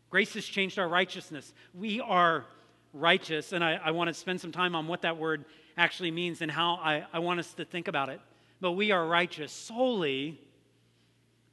Grace 0.10 0.34
has 0.34 0.46
changed 0.46 0.80
our 0.80 0.88
righteousness. 0.88 1.54
We 1.74 2.00
are 2.00 2.46
righteous, 2.94 3.52
and 3.52 3.64
I, 3.64 3.80
I 3.84 3.92
want 3.92 4.08
to 4.08 4.14
spend 4.14 4.42
some 4.42 4.52
time 4.52 4.76
on 4.76 4.88
what 4.88 5.02
that 5.04 5.18
word 5.18 5.46
actually 5.78 6.12
means 6.12 6.42
and 6.42 6.50
how 6.50 6.76
I, 6.76 7.06
I 7.14 7.20
want 7.20 7.40
us 7.40 7.54
to 7.56 7.66
think 7.66 7.88
about 7.88 8.10
it. 8.10 8.20
But 8.62 8.72
we 8.72 8.92
are 8.92 9.06
righteous 9.06 9.52
solely 9.52 10.40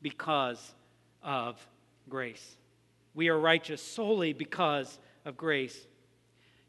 because 0.01 0.75
of 1.23 1.65
grace. 2.09 2.57
We 3.15 3.29
are 3.29 3.39
righteous 3.39 3.83
solely 3.83 4.33
because 4.33 4.99
of 5.25 5.37
grace. 5.37 5.77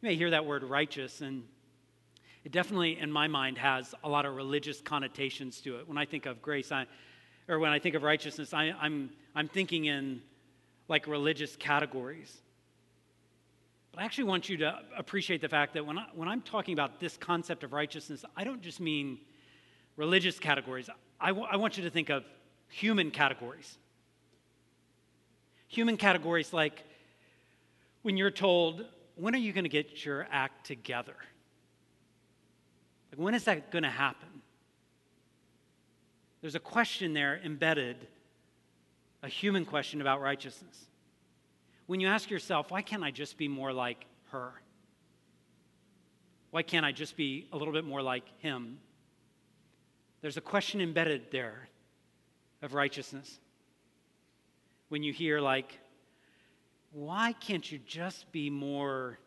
You 0.02 0.10
may 0.10 0.16
hear 0.16 0.32
that 0.32 0.46
word 0.46 0.64
righteous, 0.64 1.22
and 1.22 1.44
it 2.44 2.52
definitely, 2.52 3.00
in 3.00 3.12
my 3.12 3.28
mind, 3.28 3.58
has 3.58 3.94
a 4.04 4.10
lot 4.10 4.26
of 4.26 4.36
religious 4.36 4.82
connotations 4.82 5.60
to 5.62 5.80
it. 5.80 5.88
When 5.88 5.98
I 5.98 6.06
think 6.06 6.26
of 6.26 6.42
grace, 6.42 6.72
I, 6.72 6.86
or 7.48 7.60
when 7.60 7.72
I 7.72 7.80
think 7.80 7.96
of 7.96 8.04
righteousness, 8.04 8.54
I, 8.54 8.74
I'm, 8.80 9.10
I'm 9.36 9.48
thinking 9.48 9.86
in 9.86 10.22
like 10.88 11.08
religious 11.08 11.56
categories. 11.56 12.36
But 13.92 14.02
I 14.02 14.06
actually 14.06 14.26
want 14.26 14.48
you 14.48 14.58
to 14.58 14.80
appreciate 14.98 15.42
the 15.42 15.50
fact 15.50 15.74
that 15.74 15.86
when, 15.86 15.98
I, 15.98 16.06
when 16.14 16.28
I'm 16.28 16.42
talking 16.42 16.74
about 16.74 17.00
this 17.00 17.18
concept 17.18 17.64
of 17.64 17.74
righteousness, 17.74 18.24
I 18.36 18.44
don't 18.44 18.62
just 18.62 18.80
mean 18.80 19.20
religious 19.96 20.40
categories. 20.40 20.90
I, 21.20 21.30
w- 21.30 21.48
I 21.50 21.58
want 21.58 21.78
you 21.78 21.84
to 21.84 21.90
think 21.90 22.10
of 22.10 22.24
human 22.70 23.12
categories. 23.12 23.78
Human 25.68 25.98
categories 25.98 26.54
like 26.54 26.84
when 28.04 28.16
you're 28.16 28.32
told, 28.32 28.86
when 29.16 29.36
are 29.36 29.40
you 29.40 29.52
going 29.52 29.66
to 29.66 29.70
get 29.70 30.06
your 30.06 30.28
act 30.32 30.66
together? 30.66 31.16
Like, 33.12 33.20
when 33.20 33.34
is 33.34 33.46
that 33.46 33.72
going 33.72 33.84
to 33.84 33.90
happen? 33.90 34.28
There's 36.42 36.56
a 36.56 36.60
question 36.60 37.14
there 37.14 37.40
embedded, 37.44 38.08
a 39.24 39.28
human 39.28 39.66
question 39.66 40.02
about 40.02 40.22
righteousness. 40.22 40.86
When 41.88 42.00
you 42.00 42.08
ask 42.08 42.30
yourself, 42.30 42.70
why 42.70 42.82
can't 42.82 43.04
I 43.04 43.12
just 43.12 43.38
be 43.38 43.48
more 43.48 43.74
like 43.74 44.06
her? 44.32 44.52
Why 46.52 46.62
can't 46.62 46.86
I 46.86 46.92
just 46.92 47.18
be 47.18 47.48
a 47.52 47.58
little 47.58 47.74
bit 47.74 47.86
more 47.86 48.02
like 48.02 48.24
him? 48.40 48.80
There's 50.22 50.38
a 50.38 50.42
question 50.42 50.82
embedded 50.82 51.32
there 51.32 51.70
of 52.62 52.74
righteousness. 52.74 53.40
When 54.90 55.04
you 55.04 55.14
hear, 55.14 55.40
like, 55.40 55.80
why 56.92 57.34
can't 57.34 57.70
you 57.70 57.80
just 57.86 58.32
be 58.32 58.50
more 58.50 59.20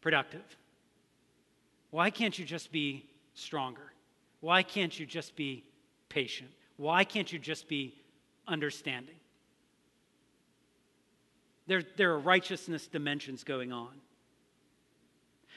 productive? 0.00 0.44
Why 1.96 2.10
can't 2.10 2.38
you 2.38 2.44
just 2.44 2.70
be 2.70 3.06
stronger? 3.32 3.90
Why 4.40 4.62
can't 4.62 5.00
you 5.00 5.06
just 5.06 5.34
be 5.34 5.64
patient? 6.10 6.50
Why 6.76 7.04
can't 7.04 7.32
you 7.32 7.38
just 7.38 7.68
be 7.68 7.94
understanding? 8.46 9.14
There, 11.66 11.82
there 11.96 12.12
are 12.12 12.18
righteousness 12.18 12.86
dimensions 12.86 13.44
going 13.44 13.72
on. 13.72 13.94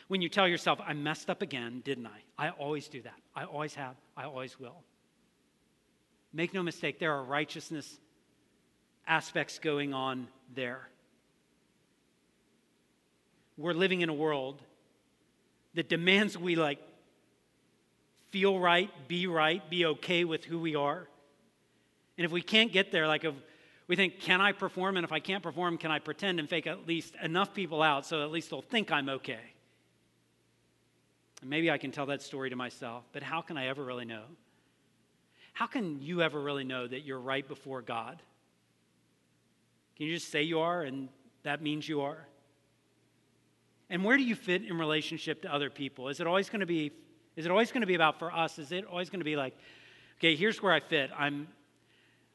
When 0.07 0.21
you 0.21 0.29
tell 0.29 0.47
yourself, 0.47 0.79
I 0.81 0.93
messed 0.93 1.29
up 1.29 1.41
again, 1.41 1.81
didn't 1.83 2.07
I? 2.07 2.47
I 2.47 2.51
always 2.51 2.87
do 2.87 3.01
that. 3.01 3.19
I 3.35 3.43
always 3.43 3.75
have. 3.75 3.97
I 4.15 4.23
always 4.23 4.57
will. 4.57 4.81
Make 6.31 6.53
no 6.53 6.63
mistake, 6.63 6.99
there 6.99 7.15
are 7.15 7.23
righteousness 7.25 7.99
aspects 9.05 9.59
going 9.59 9.93
on 9.93 10.29
there. 10.55 10.87
We're 13.57 13.73
living 13.73 13.99
in 13.99 14.07
a 14.07 14.13
world 14.13 14.63
that 15.73 15.89
demands 15.89 16.37
we 16.37 16.55
like 16.55 16.79
feel 18.31 18.59
right, 18.59 18.89
be 19.07 19.27
right, 19.27 19.67
be 19.69 19.85
okay 19.85 20.23
with 20.23 20.43
who 20.43 20.59
we 20.59 20.75
are. 20.75 21.07
And 22.17 22.25
if 22.25 22.31
we 22.31 22.41
can't 22.41 22.71
get 22.71 22.91
there, 22.91 23.07
like 23.07 23.23
if 23.23 23.33
we 23.87 23.95
think, 23.95 24.19
can 24.19 24.41
I 24.41 24.51
perform? 24.51 24.97
And 24.97 25.03
if 25.03 25.11
I 25.11 25.19
can't 25.19 25.41
perform, 25.41 25.77
can 25.77 25.89
I 25.89 25.99
pretend 25.99 26.39
and 26.39 26.47
fake 26.47 26.67
at 26.67 26.87
least 26.87 27.15
enough 27.23 27.53
people 27.53 27.81
out 27.81 28.05
so 28.05 28.23
at 28.23 28.31
least 28.31 28.49
they'll 28.49 28.61
think 28.61 28.91
I'm 28.91 29.09
okay? 29.09 29.39
And 31.41 31.49
maybe 31.49 31.71
I 31.71 31.77
can 31.77 31.91
tell 31.91 32.05
that 32.07 32.21
story 32.21 32.49
to 32.49 32.55
myself, 32.55 33.05
but 33.13 33.23
how 33.23 33.41
can 33.41 33.57
I 33.57 33.67
ever 33.67 33.83
really 33.83 34.05
know? 34.05 34.23
How 35.53 35.65
can 35.65 36.01
you 36.01 36.21
ever 36.21 36.39
really 36.39 36.63
know 36.63 36.87
that 36.87 37.01
you're 37.01 37.19
right 37.19 37.47
before 37.47 37.81
God? 37.81 38.21
Can 39.97 40.05
you 40.05 40.13
just 40.13 40.31
say 40.31 40.43
you 40.43 40.59
are 40.59 40.83
and 40.83 41.09
that 41.43 41.61
means 41.61 41.87
you 41.87 42.01
are? 42.01 42.27
And 43.89 44.03
where 44.03 44.17
do 44.17 44.23
you 44.23 44.35
fit 44.35 44.63
in 44.63 44.77
relationship 44.77 45.41
to 45.43 45.53
other 45.53 45.69
people? 45.69 46.09
Is 46.09 46.19
it 46.19 46.27
always 46.27 46.49
going 46.49 46.59
to 46.59 46.65
be 46.65 46.91
is 47.35 47.45
it 47.45 47.51
always 47.51 47.71
going 47.71 47.81
to 47.81 47.87
be 47.87 47.95
about 47.95 48.19
for 48.19 48.33
us? 48.33 48.59
Is 48.59 48.71
it 48.71 48.85
always 48.85 49.09
going 49.09 49.21
to 49.21 49.25
be 49.25 49.37
like, 49.37 49.55
okay, 50.17 50.35
here's 50.35 50.61
where 50.61 50.73
I 50.73 50.79
fit. 50.79 51.09
I'm 51.17 51.47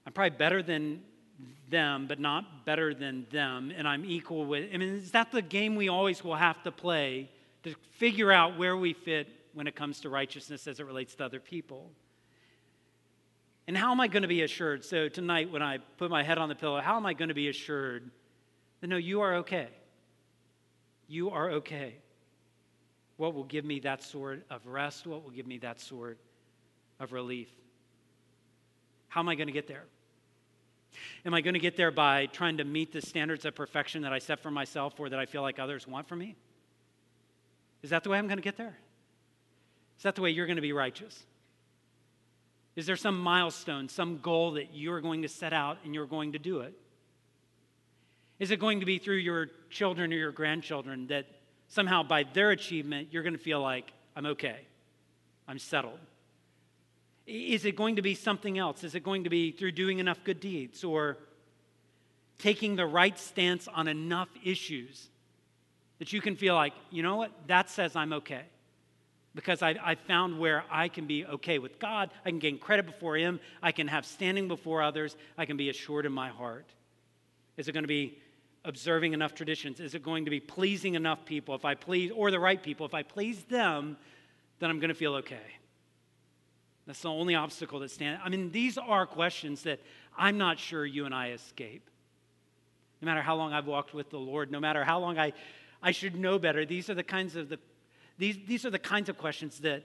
I'm 0.06 0.12
probably 0.12 0.36
better 0.36 0.62
than 0.62 1.02
them, 1.68 2.06
but 2.06 2.20
not 2.20 2.64
better 2.64 2.94
than 2.94 3.26
them, 3.30 3.72
and 3.76 3.86
I'm 3.86 4.04
equal 4.04 4.46
with 4.46 4.70
I 4.72 4.76
mean, 4.76 4.94
is 4.94 5.10
that 5.12 5.30
the 5.30 5.42
game 5.42 5.76
we 5.76 5.88
always 5.88 6.24
will 6.24 6.36
have 6.36 6.62
to 6.62 6.72
play 6.72 7.30
to 7.64 7.74
figure 7.92 8.30
out 8.30 8.58
where 8.58 8.76
we 8.76 8.92
fit 8.92 9.28
when 9.52 9.66
it 9.66 9.74
comes 9.74 10.00
to 10.00 10.08
righteousness 10.08 10.66
as 10.66 10.80
it 10.80 10.86
relates 10.86 11.14
to 11.14 11.24
other 11.24 11.40
people. 11.40 11.90
And 13.66 13.76
how 13.76 13.92
am 13.92 14.00
I 14.00 14.08
going 14.08 14.22
to 14.22 14.28
be 14.28 14.42
assured? 14.42 14.84
So, 14.84 15.08
tonight, 15.08 15.50
when 15.50 15.62
I 15.62 15.78
put 15.96 16.10
my 16.10 16.22
head 16.22 16.36
on 16.36 16.48
the 16.48 16.54
pillow, 16.54 16.80
how 16.80 16.96
am 16.96 17.06
I 17.06 17.14
going 17.14 17.28
to 17.28 17.34
be 17.34 17.48
assured 17.48 18.10
that 18.80 18.88
no, 18.88 18.96
you 18.96 19.22
are 19.22 19.36
okay? 19.36 19.68
You 21.08 21.30
are 21.30 21.50
okay. 21.50 21.96
What 23.16 23.34
will 23.34 23.44
give 23.44 23.64
me 23.64 23.80
that 23.80 24.02
sort 24.02 24.44
of 24.50 24.66
rest? 24.66 25.06
What 25.06 25.22
will 25.22 25.30
give 25.30 25.46
me 25.46 25.58
that 25.58 25.80
sort 25.80 26.18
of 26.98 27.12
relief? 27.12 27.48
How 29.08 29.20
am 29.20 29.28
I 29.28 29.34
going 29.34 29.46
to 29.46 29.52
get 29.52 29.68
there? 29.68 29.84
Am 31.24 31.34
I 31.34 31.40
going 31.40 31.54
to 31.54 31.60
get 31.60 31.76
there 31.76 31.90
by 31.90 32.26
trying 32.26 32.58
to 32.58 32.64
meet 32.64 32.92
the 32.92 33.00
standards 33.00 33.44
of 33.44 33.54
perfection 33.54 34.02
that 34.02 34.12
I 34.12 34.18
set 34.18 34.40
for 34.40 34.50
myself 34.50 34.98
or 34.98 35.08
that 35.08 35.18
I 35.18 35.26
feel 35.26 35.42
like 35.42 35.58
others 35.58 35.86
want 35.86 36.08
from 36.08 36.20
me? 36.20 36.36
Is 37.82 37.90
that 37.90 38.02
the 38.04 38.10
way 38.10 38.18
I'm 38.18 38.26
going 38.26 38.38
to 38.38 38.42
get 38.42 38.56
there? 38.56 38.76
Is 39.98 40.02
that 40.02 40.14
the 40.14 40.22
way 40.22 40.30
you're 40.30 40.46
going 40.46 40.56
to 40.56 40.62
be 40.62 40.72
righteous? 40.72 41.24
Is 42.76 42.86
there 42.86 42.96
some 42.96 43.18
milestone, 43.18 43.88
some 43.88 44.18
goal 44.18 44.52
that 44.52 44.74
you're 44.74 45.00
going 45.00 45.22
to 45.22 45.28
set 45.28 45.52
out 45.52 45.78
and 45.84 45.94
you're 45.94 46.06
going 46.06 46.32
to 46.32 46.38
do 46.38 46.60
it? 46.60 46.74
Is 48.38 48.50
it 48.50 48.58
going 48.58 48.80
to 48.80 48.86
be 48.86 48.98
through 48.98 49.16
your 49.16 49.48
children 49.70 50.12
or 50.12 50.16
your 50.16 50.32
grandchildren 50.32 51.06
that 51.08 51.26
somehow 51.68 52.02
by 52.02 52.24
their 52.24 52.50
achievement 52.50 53.08
you're 53.10 53.22
going 53.22 53.36
to 53.36 53.42
feel 53.42 53.60
like, 53.60 53.92
I'm 54.16 54.26
okay, 54.26 54.60
I'm 55.46 55.58
settled? 55.58 55.98
Is 57.26 57.64
it 57.64 57.76
going 57.76 57.96
to 57.96 58.02
be 58.02 58.14
something 58.14 58.58
else? 58.58 58.84
Is 58.84 58.94
it 58.94 59.02
going 59.02 59.24
to 59.24 59.30
be 59.30 59.50
through 59.50 59.72
doing 59.72 59.98
enough 59.98 60.22
good 60.24 60.40
deeds 60.40 60.84
or 60.84 61.16
taking 62.38 62.76
the 62.76 62.86
right 62.86 63.18
stance 63.18 63.68
on 63.68 63.88
enough 63.88 64.28
issues 64.44 65.08
that 65.98 66.12
you 66.12 66.20
can 66.20 66.36
feel 66.36 66.54
like, 66.54 66.74
you 66.90 67.02
know 67.02 67.16
what, 67.16 67.30
that 67.46 67.70
says 67.70 67.96
I'm 67.96 68.12
okay? 68.12 68.42
Because 69.34 69.62
I, 69.62 69.76
I 69.82 69.94
found 69.94 70.38
where 70.38 70.64
I 70.70 70.88
can 70.88 71.06
be 71.06 71.24
okay 71.24 71.58
with 71.58 71.78
God, 71.78 72.10
I 72.24 72.30
can 72.30 72.40
gain 72.40 72.58
credit 72.58 72.86
before 72.86 73.16
Him, 73.16 73.40
I 73.62 73.72
can 73.72 73.88
have 73.88 74.04
standing 74.04 74.48
before 74.48 74.82
others, 74.82 75.16
I 75.38 75.46
can 75.46 75.56
be 75.56 75.70
assured 75.70 76.04
in 76.04 76.12
my 76.12 76.28
heart. 76.28 76.66
Is 77.56 77.68
it 77.68 77.72
going 77.72 77.84
to 77.84 77.88
be 77.88 78.18
observing 78.64 79.12
enough 79.12 79.34
traditions? 79.34 79.80
Is 79.80 79.94
it 79.94 80.02
going 80.02 80.24
to 80.24 80.30
be 80.30 80.40
pleasing 80.40 80.94
enough 80.94 81.24
people? 81.24 81.54
If 81.54 81.64
I 81.64 81.74
please, 81.74 82.10
or 82.14 82.30
the 82.30 82.40
right 82.40 82.62
people, 82.62 82.86
if 82.86 82.94
I 82.94 83.02
please 83.02 83.42
them, 83.44 83.96
then 84.58 84.70
I'm 84.70 84.80
going 84.80 84.88
to 84.88 84.94
feel 84.94 85.14
okay. 85.16 85.36
That's 86.86 87.00
the 87.00 87.10
only 87.10 87.34
obstacle 87.34 87.80
that 87.80 87.90
stands. 87.90 88.20
I 88.24 88.28
mean, 88.28 88.50
these 88.50 88.76
are 88.76 89.06
questions 89.06 89.62
that 89.62 89.80
I'm 90.16 90.38
not 90.38 90.58
sure 90.58 90.84
you 90.84 91.06
and 91.06 91.14
I 91.14 91.30
escape. 91.30 91.88
No 93.00 93.06
matter 93.06 93.22
how 93.22 93.36
long 93.36 93.52
I've 93.52 93.66
walked 93.66 93.94
with 93.94 94.10
the 94.10 94.18
Lord, 94.18 94.50
no 94.50 94.60
matter 94.60 94.84
how 94.84 94.98
long 94.98 95.18
I, 95.18 95.32
I 95.82 95.92
should 95.92 96.16
know 96.16 96.38
better, 96.38 96.64
these 96.64 96.88
are 96.90 96.94
the 96.94 97.02
kinds 97.02 97.36
of 97.36 97.48
the 97.48 97.58
these, 98.16 98.38
these 98.46 98.64
are 98.64 98.70
the 98.70 98.78
kinds 98.78 99.08
of 99.08 99.18
questions 99.18 99.58
that 99.60 99.82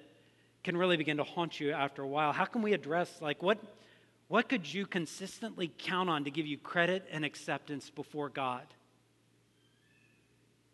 can 0.63 0.77
really 0.77 0.97
begin 0.97 1.17
to 1.17 1.23
haunt 1.23 1.59
you 1.59 1.71
after 1.71 2.03
a 2.03 2.07
while. 2.07 2.31
How 2.31 2.45
can 2.45 2.61
we 2.61 2.73
address 2.73 3.21
like 3.21 3.41
what 3.41 3.57
what 4.29 4.47
could 4.47 4.71
you 4.71 4.85
consistently 4.85 5.71
count 5.79 6.07
on 6.07 6.23
to 6.23 6.31
give 6.31 6.45
you 6.45 6.57
credit 6.57 7.05
and 7.11 7.25
acceptance 7.25 7.89
before 7.89 8.29
God? 8.29 8.63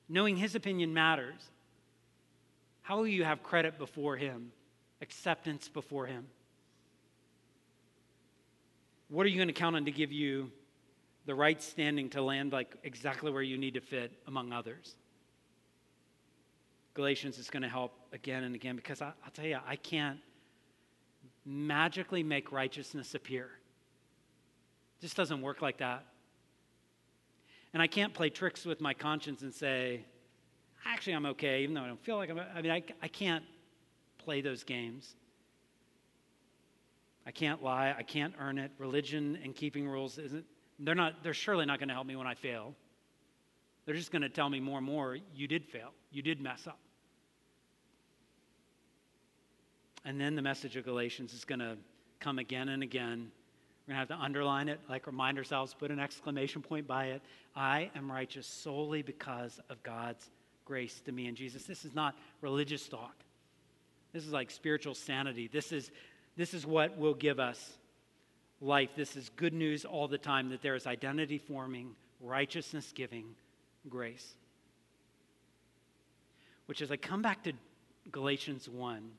Knowing 0.10 0.36
His 0.36 0.56
opinion 0.56 0.94
matters. 0.94 1.42
How 2.82 2.98
will 2.98 3.08
you 3.08 3.24
have 3.24 3.42
credit 3.42 3.80
before 3.80 4.18
Him, 4.18 4.52
acceptance 5.02 5.70
before 5.70 6.06
Him? 6.06 6.28
What 9.08 9.26
are 9.26 9.30
you 9.30 9.38
going 9.38 9.48
to 9.48 9.54
count 9.54 9.78
on 9.78 9.86
to 9.86 9.92
give 9.92 10.12
you 10.12 10.52
the 11.26 11.34
right 11.34 11.62
standing 11.62 12.10
to 12.10 12.22
land 12.22 12.52
like 12.52 12.76
exactly 12.84 13.32
where 13.32 13.42
you 13.42 13.58
need 13.58 13.76
to 13.76 13.82
fit 13.82 14.12
among 14.28 14.52
others? 14.52 14.96
Galatians 16.94 17.38
is 17.38 17.50
going 17.50 17.64
to 17.64 17.70
help 17.70 17.94
again 18.12 18.44
and 18.44 18.54
again 18.54 18.76
because 18.76 19.02
I, 19.02 19.06
will 19.06 19.32
tell 19.34 19.46
you, 19.46 19.60
I 19.66 19.78
can't 19.78 20.20
magically 21.46 22.24
make 22.24 22.52
righteousness 22.52 23.16
appear. 23.16 23.46
It 24.98 25.02
just 25.02 25.16
doesn't 25.16 25.42
work 25.42 25.62
like 25.62 25.78
that. 25.78 26.06
And 27.74 27.82
I 27.82 27.88
can't 27.88 28.14
play 28.14 28.30
tricks 28.30 28.66
with 28.66 28.82
my 28.82 28.94
conscience 28.94 29.42
and 29.42 29.54
say, 29.54 30.06
actually, 30.86 31.14
I'm 31.14 31.26
okay, 31.28 31.64
even 31.64 31.76
though 31.76 31.82
I 31.82 31.88
don't 31.88 32.04
feel 32.04 32.16
like 32.16 32.30
I'm. 32.30 32.40
I 32.40 32.62
mean, 32.62 32.72
I, 32.72 32.84
I 33.02 33.08
can't 33.08 33.44
play 34.18 34.42
those 34.42 34.64
games. 34.64 35.16
I 37.28 37.32
can't 37.32 37.62
lie. 37.64 37.94
I 37.98 38.04
can't 38.04 38.34
earn 38.40 38.58
it. 38.58 38.72
Religion 38.78 39.38
and 39.44 39.56
keeping 39.56 39.88
rules 39.88 40.18
isn't. 40.18 40.46
They're 40.80 40.96
not. 40.96 41.22
They're 41.24 41.34
surely 41.34 41.66
not 41.66 41.80
going 41.80 41.90
to 41.90 41.94
help 41.94 42.08
me 42.08 42.16
when 42.16 42.28
I 42.28 42.36
fail. 42.36 42.74
They're 43.86 43.96
just 43.96 44.12
going 44.12 44.22
to 44.22 44.30
tell 44.30 44.50
me 44.50 44.60
more 44.60 44.78
and 44.78 44.88
more. 44.88 45.18
You 45.36 45.48
did 45.48 45.66
fail. 45.66 45.92
You 46.12 46.22
did 46.22 46.42
mess 46.42 46.68
up. 46.68 46.80
And 50.06 50.22
then 50.22 50.36
the 50.36 50.42
message 50.42 50.76
of 50.76 50.86
Galatians 50.86 51.34
is 51.34 51.44
going 51.44 51.60
to 51.60 51.78
come 52.20 52.38
again 52.38 52.70
and 52.70 52.84
again. 52.84 53.32
We're 53.88 53.94
going 53.94 54.08
to 54.08 54.14
have 54.14 54.20
to 54.20 54.24
underline 54.24 54.70
it, 54.70 54.80
like 54.88 55.08
remind 55.08 55.38
ourselves, 55.38 55.74
put 55.74 55.92
an 55.92 56.00
exclamation 56.00 56.62
point 56.62 56.88
by 56.88 57.08
it. 57.08 57.22
I 57.56 57.90
am 57.96 58.12
righteous 58.12 58.46
solely 58.46 59.02
because 59.02 59.60
of 59.70 59.82
God's 59.84 60.30
grace 60.64 61.02
to 61.06 61.12
me 61.12 61.28
and 61.28 61.36
Jesus. 61.36 61.64
This 61.64 61.86
is 61.86 61.96
not 61.96 62.16
religious 62.42 62.88
talk. 62.88 63.16
This 64.14 64.26
is 64.26 64.32
like 64.32 64.50
spiritual 64.50 64.96
sanity. 64.96 65.50
This 65.52 65.72
is, 65.72 65.92
this 66.38 66.54
is 66.54 66.66
what 66.66 66.98
will 66.98 67.14
give 67.14 67.40
us 67.40 67.74
life. 68.62 68.90
This 68.96 69.16
is 69.16 69.30
good 69.36 69.54
news 69.54 69.86
all 69.86 70.08
the 70.08 70.18
time 70.18 70.50
that 70.50 70.62
there 70.62 70.76
is 70.76 70.88
identity 70.88 71.38
forming, 71.38 71.96
righteousness 72.22 72.92
giving 72.94 73.26
grace. 73.90 74.36
Which, 76.68 76.82
as 76.82 76.92
I 76.92 76.98
come 76.98 77.22
back 77.22 77.44
to 77.44 77.54
Galatians 78.12 78.70
1, 78.70 79.12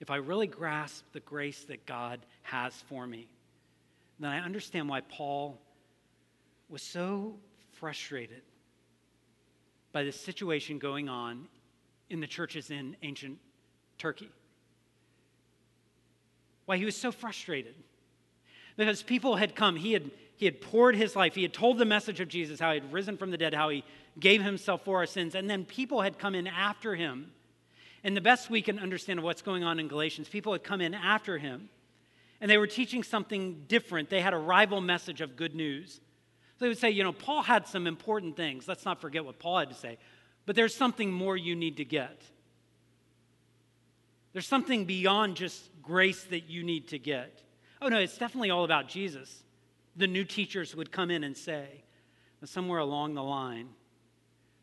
if 0.00 0.10
I 0.10 0.16
really 0.16 0.46
grasp 0.46 1.04
the 1.12 1.20
grace 1.20 1.64
that 1.64 1.86
God 1.86 2.20
has 2.42 2.74
for 2.88 3.06
me, 3.06 3.26
then 4.20 4.30
I 4.30 4.40
understand 4.40 4.88
why 4.88 5.00
Paul 5.00 5.58
was 6.68 6.82
so 6.82 7.36
frustrated 7.72 8.42
by 9.92 10.04
the 10.04 10.12
situation 10.12 10.78
going 10.78 11.08
on 11.08 11.48
in 12.10 12.20
the 12.20 12.26
churches 12.26 12.70
in 12.70 12.96
ancient 13.02 13.38
Turkey. 13.96 14.30
Why 16.66 16.76
he 16.76 16.84
was 16.84 16.96
so 16.96 17.10
frustrated. 17.10 17.74
Because 18.76 19.02
people 19.02 19.36
had 19.36 19.56
come, 19.56 19.76
he 19.76 19.92
had, 19.92 20.10
he 20.36 20.44
had 20.44 20.60
poured 20.60 20.94
his 20.94 21.16
life, 21.16 21.34
he 21.34 21.42
had 21.42 21.52
told 21.52 21.78
the 21.78 21.84
message 21.84 22.20
of 22.20 22.28
Jesus, 22.28 22.60
how 22.60 22.72
he 22.72 22.80
had 22.80 22.92
risen 22.92 23.16
from 23.16 23.30
the 23.30 23.36
dead, 23.36 23.54
how 23.54 23.70
he 23.70 23.84
gave 24.20 24.42
himself 24.42 24.84
for 24.84 24.98
our 24.98 25.06
sins, 25.06 25.34
and 25.34 25.48
then 25.48 25.64
people 25.64 26.02
had 26.02 26.18
come 26.18 26.34
in 26.34 26.46
after 26.46 26.94
him 26.94 27.32
and 28.08 28.16
the 28.16 28.22
best 28.22 28.48
we 28.48 28.62
can 28.62 28.78
understand 28.78 29.18
of 29.18 29.24
what's 29.26 29.42
going 29.42 29.64
on 29.64 29.78
in 29.78 29.86
Galatians, 29.86 30.30
people 30.30 30.54
had 30.54 30.64
come 30.64 30.80
in 30.80 30.94
after 30.94 31.36
him 31.36 31.68
and 32.40 32.50
they 32.50 32.56
were 32.56 32.66
teaching 32.66 33.02
something 33.02 33.64
different. 33.68 34.08
They 34.08 34.22
had 34.22 34.32
a 34.32 34.38
rival 34.38 34.80
message 34.80 35.20
of 35.20 35.36
good 35.36 35.54
news. 35.54 35.96
So 35.96 36.00
they 36.64 36.68
would 36.68 36.78
say, 36.78 36.88
you 36.88 37.02
know, 37.02 37.12
Paul 37.12 37.42
had 37.42 37.66
some 37.66 37.86
important 37.86 38.34
things. 38.34 38.66
Let's 38.66 38.86
not 38.86 39.02
forget 39.02 39.26
what 39.26 39.38
Paul 39.38 39.58
had 39.58 39.68
to 39.68 39.74
say. 39.74 39.98
But 40.46 40.56
there's 40.56 40.74
something 40.74 41.12
more 41.12 41.36
you 41.36 41.54
need 41.54 41.76
to 41.76 41.84
get. 41.84 42.22
There's 44.32 44.46
something 44.46 44.86
beyond 44.86 45.36
just 45.36 45.68
grace 45.82 46.24
that 46.30 46.48
you 46.48 46.64
need 46.64 46.88
to 46.88 46.98
get. 46.98 47.42
Oh, 47.82 47.88
no, 47.88 47.98
it's 47.98 48.16
definitely 48.16 48.48
all 48.48 48.64
about 48.64 48.88
Jesus. 48.88 49.44
The 49.96 50.06
new 50.06 50.24
teachers 50.24 50.74
would 50.74 50.90
come 50.90 51.10
in 51.10 51.24
and 51.24 51.36
say, 51.36 51.84
somewhere 52.42 52.78
along 52.78 53.16
the 53.16 53.22
line, 53.22 53.68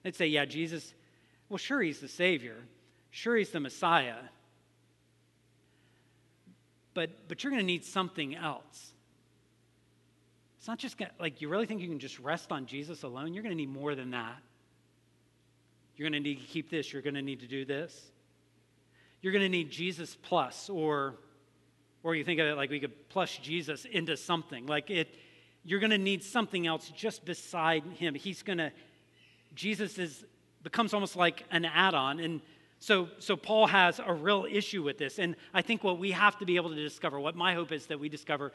they'd 0.02 0.16
say, 0.16 0.26
yeah, 0.26 0.46
Jesus, 0.46 0.96
well, 1.48 1.60
sure, 1.60 1.84
he's 1.84 2.00
the 2.00 2.08
Savior. 2.08 2.58
Sure, 3.16 3.38
he's 3.38 3.50
the 3.50 3.62
Messiah. 3.62 4.18
But, 6.94 7.30
but 7.30 7.42
you're 7.42 7.52
going 7.52 7.62
to 7.62 7.66
need 7.66 7.86
something 7.86 8.36
else. 8.36 8.92
It's 10.58 10.68
not 10.68 10.80
just 10.80 10.98
gonna, 10.98 11.12
like 11.18 11.40
you 11.40 11.48
really 11.48 11.66
think 11.66 11.80
you 11.80 11.88
can 11.88 12.00
just 12.00 12.20
rest 12.20 12.52
on 12.52 12.66
Jesus 12.66 13.04
alone. 13.04 13.34
You're 13.34 13.42
going 13.42 13.54
to 13.54 13.58
need 13.58 13.70
more 13.70 13.96
than 13.96 14.12
that. 14.12 14.36
You're 15.96 16.10
going 16.10 16.22
to 16.22 16.30
need 16.30 16.42
to 16.42 16.46
keep 16.46 16.70
this. 16.70 16.92
You're 16.92 17.02
going 17.02 17.14
to 17.14 17.22
need 17.22 17.40
to 17.40 17.48
do 17.48 17.64
this. 17.64 17.98
You're 19.22 19.32
going 19.32 19.44
to 19.44 19.50
need 19.50 19.72
Jesus 19.72 20.18
plus, 20.22 20.70
or, 20.70 21.16
or 22.04 22.16
you 22.16 22.26
think 22.26 22.42
of 22.42 22.48
it 22.48 22.58
like 22.58 22.70
we 22.70 22.82
could 22.82 23.08
plus 23.08 23.38
Jesus 23.38 23.86
into 23.86 24.18
something. 24.18 24.66
Like 24.66 24.90
it, 24.90 25.08
you're 25.64 25.80
going 25.80 25.92
to 25.92 25.98
need 25.98 26.22
something 26.22 26.68
else 26.68 26.92
just 26.94 27.24
beside 27.24 27.84
him. 27.98 28.14
He's 28.14 28.44
going 28.44 28.58
to, 28.58 28.74
Jesus 29.56 29.98
is 30.00 30.26
becomes 30.64 30.94
almost 30.94 31.16
like 31.16 31.44
an 31.52 31.64
add-on, 31.64 32.20
and 32.20 32.42
so, 32.80 33.10
so 33.20 33.36
Paul 33.36 33.68
has 33.68 34.00
a 34.06 34.14
real 34.14 34.46
issue 34.50 34.84
with 34.84 34.98
this. 34.98 35.18
And 35.20 35.36
I 35.54 35.62
think 35.62 35.84
what 35.84 35.98
we 35.98 36.12
have 36.12 36.38
to 36.40 36.46
be 36.46 36.56
able 36.56 36.70
to 36.70 36.76
discover, 36.76 37.20
what 37.20 37.36
my 37.36 37.54
hope 37.54 37.72
is 37.72 37.88
that 37.88 38.00
we 38.00 38.10
discover, 38.10 38.52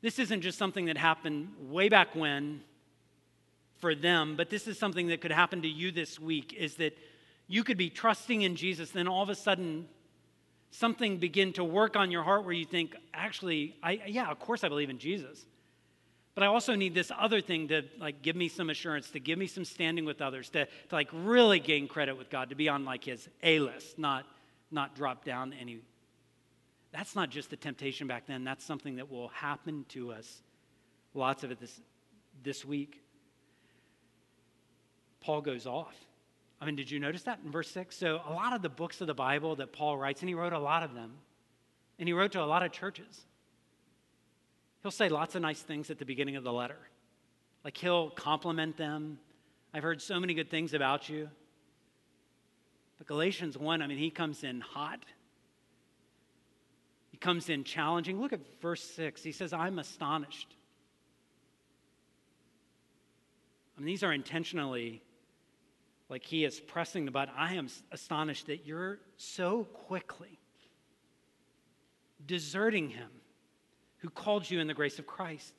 this 0.00 0.18
isn't 0.18 0.42
just 0.42 0.58
something 0.58 0.86
that 0.86 0.96
happened 0.96 1.48
way 1.60 1.88
back 1.88 2.14
when 2.14 2.62
for 3.78 3.94
them, 3.94 4.36
but 4.36 4.50
this 4.50 4.66
is 4.66 4.78
something 4.78 5.08
that 5.08 5.20
could 5.20 5.32
happen 5.32 5.62
to 5.62 5.68
you 5.68 5.92
this 5.92 6.18
week 6.18 6.52
is 6.52 6.76
that 6.76 6.96
you 7.46 7.64
could 7.64 7.78
be 7.78 7.90
trusting 7.90 8.42
in 8.42 8.56
Jesus, 8.56 8.90
then 8.90 9.08
all 9.08 9.22
of 9.22 9.28
a 9.28 9.34
sudden 9.34 9.88
something 10.70 11.18
begin 11.18 11.52
to 11.54 11.64
work 11.64 11.96
on 11.96 12.10
your 12.10 12.22
heart 12.22 12.44
where 12.44 12.52
you 12.52 12.64
think, 12.64 12.94
actually, 13.14 13.76
I, 13.82 14.00
yeah, 14.06 14.30
of 14.30 14.38
course 14.38 14.64
I 14.64 14.68
believe 14.68 14.90
in 14.90 14.98
Jesus. 14.98 15.46
But 16.38 16.44
I 16.44 16.50
also 16.50 16.76
need 16.76 16.94
this 16.94 17.10
other 17.18 17.40
thing 17.40 17.66
to 17.66 17.82
like 17.98 18.22
give 18.22 18.36
me 18.36 18.46
some 18.46 18.70
assurance, 18.70 19.10
to 19.10 19.18
give 19.18 19.40
me 19.40 19.48
some 19.48 19.64
standing 19.64 20.04
with 20.04 20.22
others, 20.22 20.48
to, 20.50 20.66
to 20.66 20.94
like 20.94 21.08
really 21.12 21.58
gain 21.58 21.88
credit 21.88 22.16
with 22.16 22.30
God, 22.30 22.50
to 22.50 22.54
be 22.54 22.68
on 22.68 22.84
like 22.84 23.02
his 23.02 23.28
A 23.42 23.58
list, 23.58 23.98
not 23.98 24.24
not 24.70 24.94
drop 24.94 25.24
down 25.24 25.52
any. 25.52 25.80
That's 26.92 27.16
not 27.16 27.30
just 27.30 27.50
the 27.50 27.56
temptation 27.56 28.06
back 28.06 28.28
then, 28.28 28.44
that's 28.44 28.64
something 28.64 28.94
that 28.98 29.10
will 29.10 29.30
happen 29.30 29.84
to 29.88 30.12
us. 30.12 30.42
Lots 31.12 31.42
of 31.42 31.50
it 31.50 31.58
this, 31.58 31.80
this 32.44 32.64
week. 32.64 33.02
Paul 35.20 35.40
goes 35.40 35.66
off. 35.66 35.96
I 36.60 36.66
mean, 36.66 36.76
did 36.76 36.88
you 36.88 37.00
notice 37.00 37.24
that 37.24 37.40
in 37.44 37.50
verse 37.50 37.68
6? 37.72 37.96
So, 37.96 38.20
a 38.24 38.32
lot 38.32 38.52
of 38.52 38.62
the 38.62 38.68
books 38.68 39.00
of 39.00 39.08
the 39.08 39.14
Bible 39.14 39.56
that 39.56 39.72
Paul 39.72 39.98
writes, 39.98 40.20
and 40.22 40.28
he 40.28 40.36
wrote 40.36 40.52
a 40.52 40.58
lot 40.60 40.84
of 40.84 40.94
them, 40.94 41.14
and 41.98 42.08
he 42.08 42.12
wrote 42.12 42.30
to 42.32 42.40
a 42.40 42.46
lot 42.46 42.62
of 42.62 42.70
churches. 42.70 43.26
He'll 44.82 44.90
say 44.90 45.08
lots 45.08 45.34
of 45.34 45.42
nice 45.42 45.60
things 45.60 45.90
at 45.90 45.98
the 45.98 46.04
beginning 46.04 46.36
of 46.36 46.44
the 46.44 46.52
letter. 46.52 46.78
Like 47.64 47.76
he'll 47.76 48.10
compliment 48.10 48.76
them. 48.76 49.18
I've 49.74 49.82
heard 49.82 50.00
so 50.00 50.18
many 50.20 50.34
good 50.34 50.50
things 50.50 50.74
about 50.74 51.08
you. 51.08 51.28
But 52.98 53.06
Galatians 53.06 53.56
1, 53.56 53.82
I 53.82 53.86
mean, 53.86 53.98
he 53.98 54.10
comes 54.10 54.44
in 54.44 54.60
hot. 54.60 55.04
He 57.10 57.16
comes 57.16 57.48
in 57.48 57.64
challenging. 57.64 58.20
Look 58.20 58.32
at 58.32 58.40
verse 58.60 58.82
6. 58.82 59.22
He 59.22 59.32
says, 59.32 59.52
I'm 59.52 59.78
astonished. 59.78 60.54
I 63.76 63.80
mean, 63.80 63.86
these 63.86 64.02
are 64.02 64.12
intentionally 64.12 65.02
like 66.08 66.24
he 66.24 66.44
is 66.44 66.58
pressing 66.58 67.04
the 67.04 67.10
button. 67.10 67.34
I 67.36 67.54
am 67.54 67.68
astonished 67.92 68.46
that 68.46 68.66
you're 68.66 68.98
so 69.16 69.64
quickly 69.64 70.38
deserting 72.26 72.88
him 72.88 73.10
who 73.98 74.10
called 74.10 74.48
you 74.48 74.60
in 74.60 74.66
the 74.66 74.74
grace 74.74 74.98
of 74.98 75.06
Christ. 75.06 75.52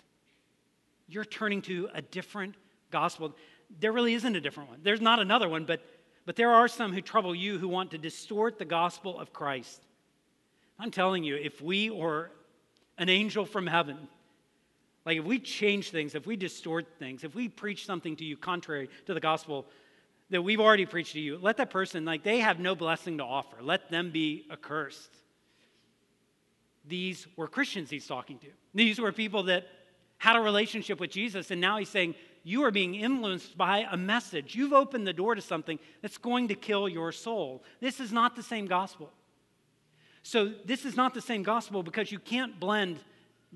You're 1.07 1.25
turning 1.25 1.61
to 1.63 1.89
a 1.93 2.01
different 2.01 2.55
gospel. 2.91 3.35
There 3.79 3.91
really 3.91 4.13
isn't 4.13 4.35
a 4.35 4.41
different 4.41 4.69
one. 4.69 4.79
There's 4.83 5.01
not 5.01 5.19
another 5.19 5.49
one, 5.49 5.65
but, 5.65 5.81
but 6.25 6.35
there 6.35 6.51
are 6.51 6.67
some 6.67 6.93
who 6.93 7.01
trouble 7.01 7.35
you 7.35 7.57
who 7.57 7.67
want 7.67 7.91
to 7.91 7.97
distort 7.97 8.57
the 8.57 8.65
gospel 8.65 9.19
of 9.19 9.33
Christ. 9.33 9.81
I'm 10.79 10.91
telling 10.91 11.23
you, 11.23 11.35
if 11.35 11.61
we 11.61 11.89
or 11.89 12.31
an 12.97 13.09
angel 13.09 13.45
from 13.45 13.67
heaven, 13.67 14.07
like 15.05 15.17
if 15.17 15.25
we 15.25 15.39
change 15.39 15.89
things, 15.91 16.15
if 16.15 16.25
we 16.25 16.35
distort 16.35 16.85
things, 16.99 17.23
if 17.23 17.35
we 17.35 17.49
preach 17.49 17.85
something 17.85 18.15
to 18.17 18.23
you 18.23 18.37
contrary 18.37 18.89
to 19.07 19.13
the 19.13 19.19
gospel 19.19 19.65
that 20.29 20.41
we've 20.41 20.59
already 20.59 20.85
preached 20.85 21.13
to 21.13 21.19
you, 21.19 21.37
let 21.41 21.57
that 21.57 21.71
person, 21.71 22.05
like 22.05 22.23
they 22.23 22.39
have 22.39 22.59
no 22.59 22.75
blessing 22.75 23.17
to 23.17 23.23
offer. 23.23 23.57
Let 23.61 23.89
them 23.89 24.11
be 24.11 24.45
accursed 24.51 25.09
these 26.89 27.27
were 27.37 27.47
Christians 27.47 27.89
he's 27.89 28.07
talking 28.07 28.39
to. 28.39 28.47
These 28.73 28.99
were 28.99 29.11
people 29.11 29.43
that 29.43 29.67
had 30.17 30.35
a 30.35 30.41
relationship 30.41 30.99
with 30.99 31.11
Jesus, 31.11 31.51
and 31.51 31.61
now 31.61 31.77
he's 31.77 31.89
saying, 31.89 32.15
You 32.43 32.63
are 32.63 32.71
being 32.71 32.95
influenced 32.95 33.57
by 33.57 33.87
a 33.89 33.95
message. 33.95 34.55
You've 34.55 34.73
opened 34.73 35.07
the 35.07 35.13
door 35.13 35.35
to 35.35 35.41
something 35.41 35.79
that's 36.01 36.17
going 36.17 36.49
to 36.49 36.55
kill 36.55 36.89
your 36.89 37.11
soul. 37.11 37.63
This 37.79 37.99
is 37.99 38.11
not 38.11 38.35
the 38.35 38.43
same 38.43 38.65
gospel. 38.65 39.11
So, 40.23 40.51
this 40.65 40.83
is 40.83 40.97
not 40.97 41.13
the 41.13 41.21
same 41.21 41.43
gospel 41.43 41.81
because 41.81 42.11
you 42.11 42.19
can't 42.19 42.59
blend 42.59 42.99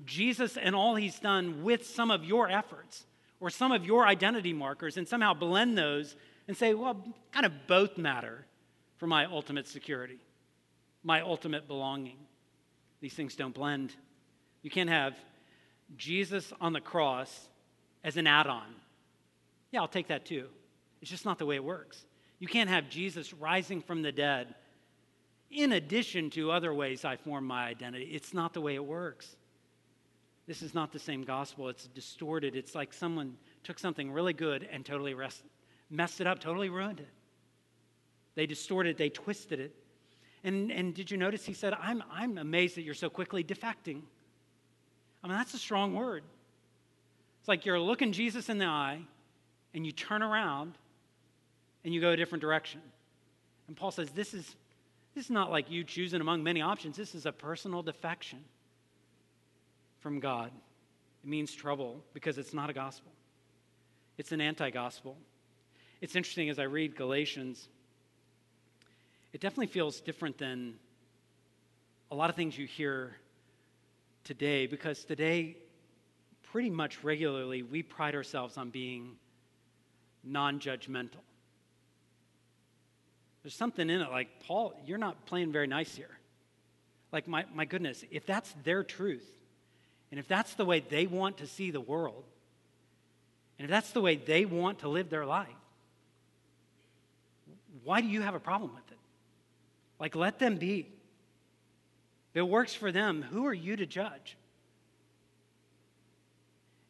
Jesus 0.04 0.56
and 0.56 0.74
all 0.74 0.94
he's 0.94 1.18
done 1.18 1.62
with 1.62 1.86
some 1.86 2.10
of 2.10 2.24
your 2.24 2.48
efforts 2.48 3.04
or 3.40 3.50
some 3.50 3.72
of 3.72 3.84
your 3.84 4.06
identity 4.06 4.52
markers 4.52 4.96
and 4.96 5.06
somehow 5.06 5.34
blend 5.34 5.76
those 5.76 6.16
and 6.48 6.56
say, 6.56 6.74
well, 6.74 7.04
kind 7.32 7.46
of 7.46 7.52
both 7.66 7.98
matter 7.98 8.46
for 8.96 9.06
my 9.06 9.26
ultimate 9.26 9.66
security, 9.66 10.18
my 11.02 11.20
ultimate 11.20 11.68
belonging. 11.68 12.16
These 13.04 13.12
things 13.12 13.36
don't 13.36 13.52
blend. 13.52 13.94
You 14.62 14.70
can't 14.70 14.88
have 14.88 15.14
Jesus 15.98 16.54
on 16.58 16.72
the 16.72 16.80
cross 16.80 17.50
as 18.02 18.16
an 18.16 18.26
add 18.26 18.46
on. 18.46 18.64
Yeah, 19.72 19.82
I'll 19.82 19.88
take 19.88 20.08
that 20.08 20.24
too. 20.24 20.46
It's 21.02 21.10
just 21.10 21.26
not 21.26 21.38
the 21.38 21.44
way 21.44 21.56
it 21.56 21.62
works. 21.62 22.06
You 22.38 22.48
can't 22.48 22.70
have 22.70 22.88
Jesus 22.88 23.34
rising 23.34 23.82
from 23.82 24.00
the 24.00 24.10
dead 24.10 24.54
in 25.50 25.72
addition 25.72 26.30
to 26.30 26.50
other 26.50 26.72
ways 26.72 27.04
I 27.04 27.16
form 27.16 27.44
my 27.46 27.66
identity. 27.66 28.06
It's 28.06 28.32
not 28.32 28.54
the 28.54 28.62
way 28.62 28.74
it 28.74 28.84
works. 28.86 29.36
This 30.46 30.62
is 30.62 30.72
not 30.72 30.90
the 30.90 30.98
same 30.98 31.24
gospel. 31.24 31.68
It's 31.68 31.88
distorted. 31.88 32.56
It's 32.56 32.74
like 32.74 32.94
someone 32.94 33.36
took 33.64 33.78
something 33.78 34.12
really 34.12 34.32
good 34.32 34.66
and 34.72 34.82
totally 34.82 35.12
rest, 35.12 35.42
messed 35.90 36.22
it 36.22 36.26
up, 36.26 36.38
totally 36.38 36.70
ruined 36.70 37.00
it. 37.00 37.08
They 38.34 38.46
distorted 38.46 38.92
it, 38.92 38.96
they 38.96 39.10
twisted 39.10 39.60
it. 39.60 39.76
And, 40.44 40.70
and 40.70 40.94
did 40.94 41.10
you 41.10 41.16
notice 41.16 41.46
he 41.46 41.54
said, 41.54 41.72
I'm, 41.72 42.04
I'm 42.12 42.36
amazed 42.36 42.76
that 42.76 42.82
you're 42.82 42.94
so 42.94 43.08
quickly 43.08 43.42
defecting? 43.42 44.02
I 45.22 45.26
mean, 45.26 45.38
that's 45.38 45.54
a 45.54 45.58
strong 45.58 45.94
word. 45.94 46.22
It's 47.40 47.48
like 47.48 47.64
you're 47.64 47.80
looking 47.80 48.12
Jesus 48.12 48.50
in 48.50 48.58
the 48.58 48.66
eye 48.66 49.00
and 49.72 49.86
you 49.86 49.92
turn 49.92 50.22
around 50.22 50.74
and 51.82 51.94
you 51.94 52.00
go 52.00 52.10
a 52.10 52.16
different 52.16 52.42
direction. 52.42 52.80
And 53.68 53.76
Paul 53.76 53.90
says, 53.90 54.10
This 54.10 54.34
is, 54.34 54.54
this 55.14 55.24
is 55.24 55.30
not 55.30 55.50
like 55.50 55.70
you 55.70 55.82
choosing 55.82 56.20
among 56.20 56.42
many 56.42 56.60
options. 56.60 56.96
This 56.96 57.14
is 57.14 57.24
a 57.24 57.32
personal 57.32 57.82
defection 57.82 58.40
from 60.00 60.20
God. 60.20 60.50
It 61.22 61.28
means 61.28 61.54
trouble 61.54 62.04
because 62.12 62.36
it's 62.36 62.52
not 62.52 62.68
a 62.68 62.74
gospel, 62.74 63.12
it's 64.18 64.32
an 64.32 64.42
anti 64.42 64.68
gospel. 64.68 65.16
It's 66.02 66.16
interesting 66.16 66.50
as 66.50 66.58
I 66.58 66.64
read 66.64 66.96
Galatians 66.96 67.68
it 69.34 69.40
definitely 69.40 69.66
feels 69.66 70.00
different 70.00 70.38
than 70.38 70.74
a 72.12 72.14
lot 72.14 72.30
of 72.30 72.36
things 72.36 72.56
you 72.56 72.66
hear 72.68 73.16
today 74.22 74.68
because 74.68 75.04
today, 75.04 75.56
pretty 76.44 76.70
much 76.70 77.02
regularly, 77.02 77.62
we 77.64 77.82
pride 77.82 78.14
ourselves 78.14 78.56
on 78.56 78.70
being 78.70 79.16
non 80.22 80.60
judgmental. 80.60 81.24
There's 83.42 83.56
something 83.56 83.90
in 83.90 84.00
it 84.00 84.10
like, 84.12 84.28
Paul, 84.46 84.72
you're 84.86 84.98
not 84.98 85.26
playing 85.26 85.50
very 85.50 85.66
nice 85.66 85.96
here. 85.96 86.16
Like, 87.10 87.26
my, 87.26 87.44
my 87.52 87.64
goodness, 87.64 88.04
if 88.12 88.24
that's 88.26 88.54
their 88.62 88.84
truth, 88.84 89.28
and 90.12 90.20
if 90.20 90.28
that's 90.28 90.54
the 90.54 90.64
way 90.64 90.78
they 90.78 91.08
want 91.08 91.38
to 91.38 91.48
see 91.48 91.72
the 91.72 91.80
world, 91.80 92.22
and 93.58 93.64
if 93.64 93.70
that's 93.70 93.90
the 93.90 94.00
way 94.00 94.14
they 94.14 94.44
want 94.44 94.78
to 94.78 94.88
live 94.88 95.10
their 95.10 95.26
life, 95.26 95.48
why 97.82 98.00
do 98.00 98.06
you 98.06 98.22
have 98.22 98.36
a 98.36 98.40
problem 98.40 98.72
with 98.72 98.78
it? 98.78 98.83
Like, 99.98 100.14
let 100.14 100.38
them 100.38 100.56
be. 100.56 100.88
If 102.30 102.38
it 102.38 102.48
works 102.48 102.74
for 102.74 102.90
them, 102.90 103.22
who 103.22 103.46
are 103.46 103.54
you 103.54 103.76
to 103.76 103.86
judge? 103.86 104.36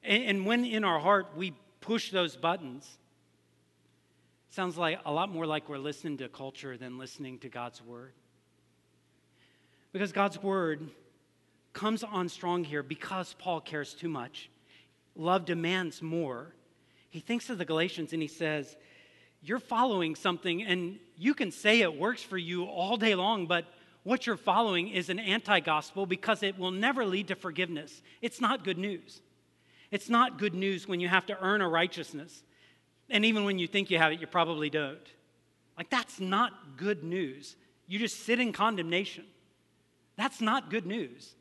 And, 0.03 0.23
and 0.25 0.47
when 0.47 0.65
in 0.65 0.85
our 0.85 0.99
heart 0.99 1.37
we 1.37 1.53
push 1.81 2.11
those 2.11 2.37
buttons, 2.37 2.99
sounds 4.51 4.79
like 4.79 5.01
a 5.05 5.13
lot 5.13 5.29
more 5.29 5.47
like 5.47 5.69
we're 5.69 5.79
listening 5.79 6.19
to 6.19 6.29
culture 6.29 6.77
than 6.77 6.99
listening 6.99 7.39
to 7.41 7.49
God's 7.49 7.83
word. 7.83 8.13
Because 9.93 10.13
God's 10.13 10.43
word 10.43 10.89
comes 11.73 12.03
on 12.03 12.29
strong 12.29 12.65
here 12.65 12.83
because 12.83 13.35
Paul 13.39 13.61
cares 13.61 13.95
too 13.95 14.09
much. 14.09 14.49
Love 15.17 15.45
demands 15.45 16.01
more. 16.01 16.55
He 17.11 17.21
thinks 17.21 17.51
of 17.51 17.59
the 17.59 17.65
Galatians 17.65 18.13
and 18.13 18.23
he 18.23 18.29
says, 18.29 18.77
you're 19.45 19.59
following 19.59 20.15
something 20.15 20.63
and 20.63 20.99
you 21.17 21.35
can 21.35 21.51
say 21.51 21.81
it 21.81 21.99
works 21.99 22.23
for 22.23 22.39
you 22.39 22.65
all 22.65 22.97
day 22.97 23.15
long, 23.15 23.47
but 23.47 23.67
what 24.03 24.27
you're 24.27 24.37
following 24.37 24.89
is 24.89 25.11
an 25.11 25.19
anti 25.19 25.61
gospel 25.61 26.07
because 26.07 26.43
it 26.43 26.59
will 26.59 26.71
never 26.71 27.05
lead 27.05 27.29
to 27.29 27.35
forgiveness. 27.35 28.03
It's 28.23 28.41
not 28.41 28.65
good 28.65 28.79
news. 28.79 29.21
It's 29.91 30.09
not 30.09 30.39
good 30.39 30.55
news 30.55 30.89
when 30.89 31.01
you 31.01 31.09
have 31.09 31.27
to 31.27 31.39
earn 31.41 31.61
a 31.61 31.69
righteousness. 31.69 32.43
And 33.11 33.25
even 33.25 33.45
when 33.45 33.59
you 33.59 33.67
think 33.67 33.91
you 33.91 33.99
have 33.99 34.13
it, 34.13 34.21
you 34.21 34.27
probably 34.27 34.71
don't. 34.71 34.99
Like, 35.77 35.91
that's 35.91 36.21
not 36.21 36.77
good 36.77 37.05
news. 37.05 37.57
You 37.87 37.99
just 37.99 38.25
sit 38.25 38.41
in 38.41 38.53
condemnation. 38.53 39.25
That's 40.17 40.41
not 40.41 40.71
good 40.71 40.87
news. 40.87 41.35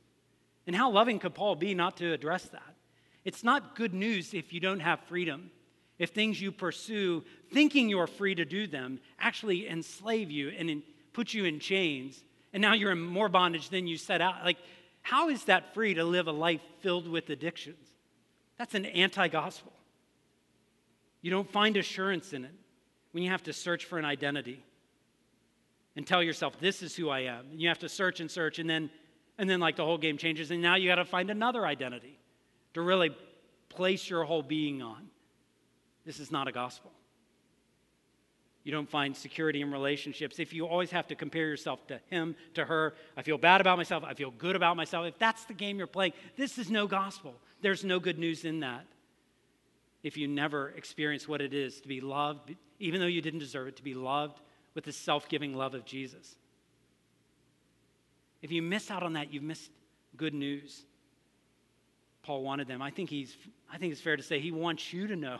And 0.68 0.76
how 0.76 0.92
loving 0.92 1.20
could 1.20 1.34
Paul 1.34 1.56
be 1.56 1.74
not 1.74 1.98
to 1.98 2.12
address 2.12 2.44
that? 2.46 2.76
It's 3.24 3.44
not 3.44 3.76
good 3.76 3.94
news 3.94 4.34
if 4.34 4.52
you 4.52 4.60
don't 4.60 4.82
have 4.82 5.00
freedom 5.02 5.52
if 6.04 6.12
things 6.12 6.40
you 6.40 6.52
pursue, 6.52 7.24
thinking 7.52 7.90
you're 7.90 8.08
free 8.08 8.36
to 8.36 8.46
do 8.46 8.68
them, 8.68 9.00
actually 9.20 9.68
enslave 9.68 10.30
you 10.30 10.50
and 10.50 10.70
in, 10.70 10.84
put 11.14 11.34
you 11.34 11.46
in 11.46 11.60
chains, 11.60 12.24
and 12.52 12.62
now 12.62 12.74
you're 12.74 12.92
in 12.92 13.02
more 13.02 13.30
bondage 13.30 13.70
than 13.70 13.88
you 13.88 13.98
set 13.98 14.22
out. 14.22 14.44
Like, 14.44 14.58
how 15.02 15.30
is 15.30 15.46
that 15.46 15.74
free 15.74 15.94
to 15.96 16.04
live 16.04 16.28
a 16.28 16.32
life 16.32 16.62
filled 16.82 17.08
with 17.08 17.30
addictions? 17.30 17.88
That's 18.58 18.76
an 18.76 18.86
anti 18.86 19.28
gospel. 19.30 19.74
You 21.22 21.32
don't 21.32 21.50
find 21.50 21.78
assurance 21.78 22.34
in 22.34 22.46
it 22.46 22.54
when 23.12 23.24
you 23.24 23.30
have 23.30 23.44
to 23.44 23.54
search 23.54 23.86
for 23.86 23.98
an 23.98 24.06
identity 24.06 24.64
and 25.96 26.06
tell 26.06 26.22
yourself, 26.22 26.60
this 26.60 26.82
is 26.82 26.96
who 26.96 27.10
I 27.10 27.22
am. 27.22 27.46
And 27.52 27.62
you 27.62 27.70
have 27.70 27.80
to 27.80 27.90
search 27.90 28.20
and 28.20 28.30
search, 28.30 28.60
and 28.60 28.70
then, 28.70 28.90
and 29.38 29.50
then 29.50 29.60
like 29.60 29.76
the 29.76 29.86
whole 29.86 29.98
game 29.98 30.18
changes, 30.18 30.52
and 30.52 30.62
now 30.62 30.76
you 30.76 30.90
got 30.90 30.96
to 30.96 31.06
find 31.06 31.30
another 31.30 31.66
identity 31.66 32.20
to 32.74 32.82
really 32.82 33.16
place 33.70 34.10
your 34.10 34.24
whole 34.24 34.44
being 34.44 34.82
on. 34.82 35.10
This 36.06 36.20
is 36.20 36.32
not 36.32 36.48
a 36.48 36.52
gospel. 36.52 36.92
You 38.64 38.72
don't 38.72 38.90
find 38.90 39.16
security 39.16 39.62
in 39.62 39.72
relationships 39.72 40.40
if 40.40 40.54
you 40.54 40.66
always 40.66 40.92
have 40.92 41.08
to 41.08 41.16
compare 41.16 41.48
yourself 41.48 41.86
to 41.88 42.00
him, 42.10 42.36
to 42.54 42.64
her. 42.64 42.94
I 43.18 43.22
feel 43.22 43.38
bad 43.38 43.60
about 43.60 43.78
myself. 43.78 44.04
I 44.06 44.14
feel 44.14 44.32
good 44.32 44.56
about 44.56 44.78
myself. 44.78 45.06
If 45.06 45.20
that's 45.20 45.44
the 45.46 45.54
game 45.54 45.78
you're 45.78 45.88
playing, 45.88 46.14
this 46.38 46.58
is 46.58 46.72
no 46.72 46.88
gospel. 46.88 47.36
There's 47.62 47.84
no 47.84 48.00
good 48.00 48.18
news 48.18 48.46
in 48.46 48.62
that. 48.62 48.86
If 50.02 50.18
you 50.18 50.28
never 50.28 50.70
experience 50.70 51.28
what 51.28 51.42
it 51.42 51.54
is 51.54 51.82
to 51.82 51.88
be 51.88 52.00
loved, 52.00 52.56
even 52.80 53.02
though 53.02 53.08
you 53.08 53.22
didn't 53.22 53.40
deserve 53.40 53.68
it, 53.68 53.78
to 53.78 53.84
be 53.84 53.94
loved 53.94 54.40
with 54.76 54.86
the 54.86 54.92
self 54.94 55.28
giving 55.28 55.54
love 55.54 55.76
of 55.76 55.86
Jesus. 55.86 56.36
If 58.42 58.52
you 58.52 58.62
miss 58.62 58.92
out 58.92 59.04
on 59.04 59.14
that, 59.14 59.34
you've 59.34 59.44
missed 59.44 59.72
good 60.18 60.34
news. 60.34 60.84
Paul 62.24 62.44
wanted 62.44 62.68
them. 62.68 62.82
I 62.82 62.92
think 62.92 63.10
he's 63.10 63.36
I 63.72 63.78
think 63.78 63.92
it's 63.92 64.02
fair 64.02 64.16
to 64.16 64.24
say 64.24 64.40
he 64.40 64.52
wants 64.52 64.94
you 64.94 65.08
to 65.08 65.16
know. 65.16 65.40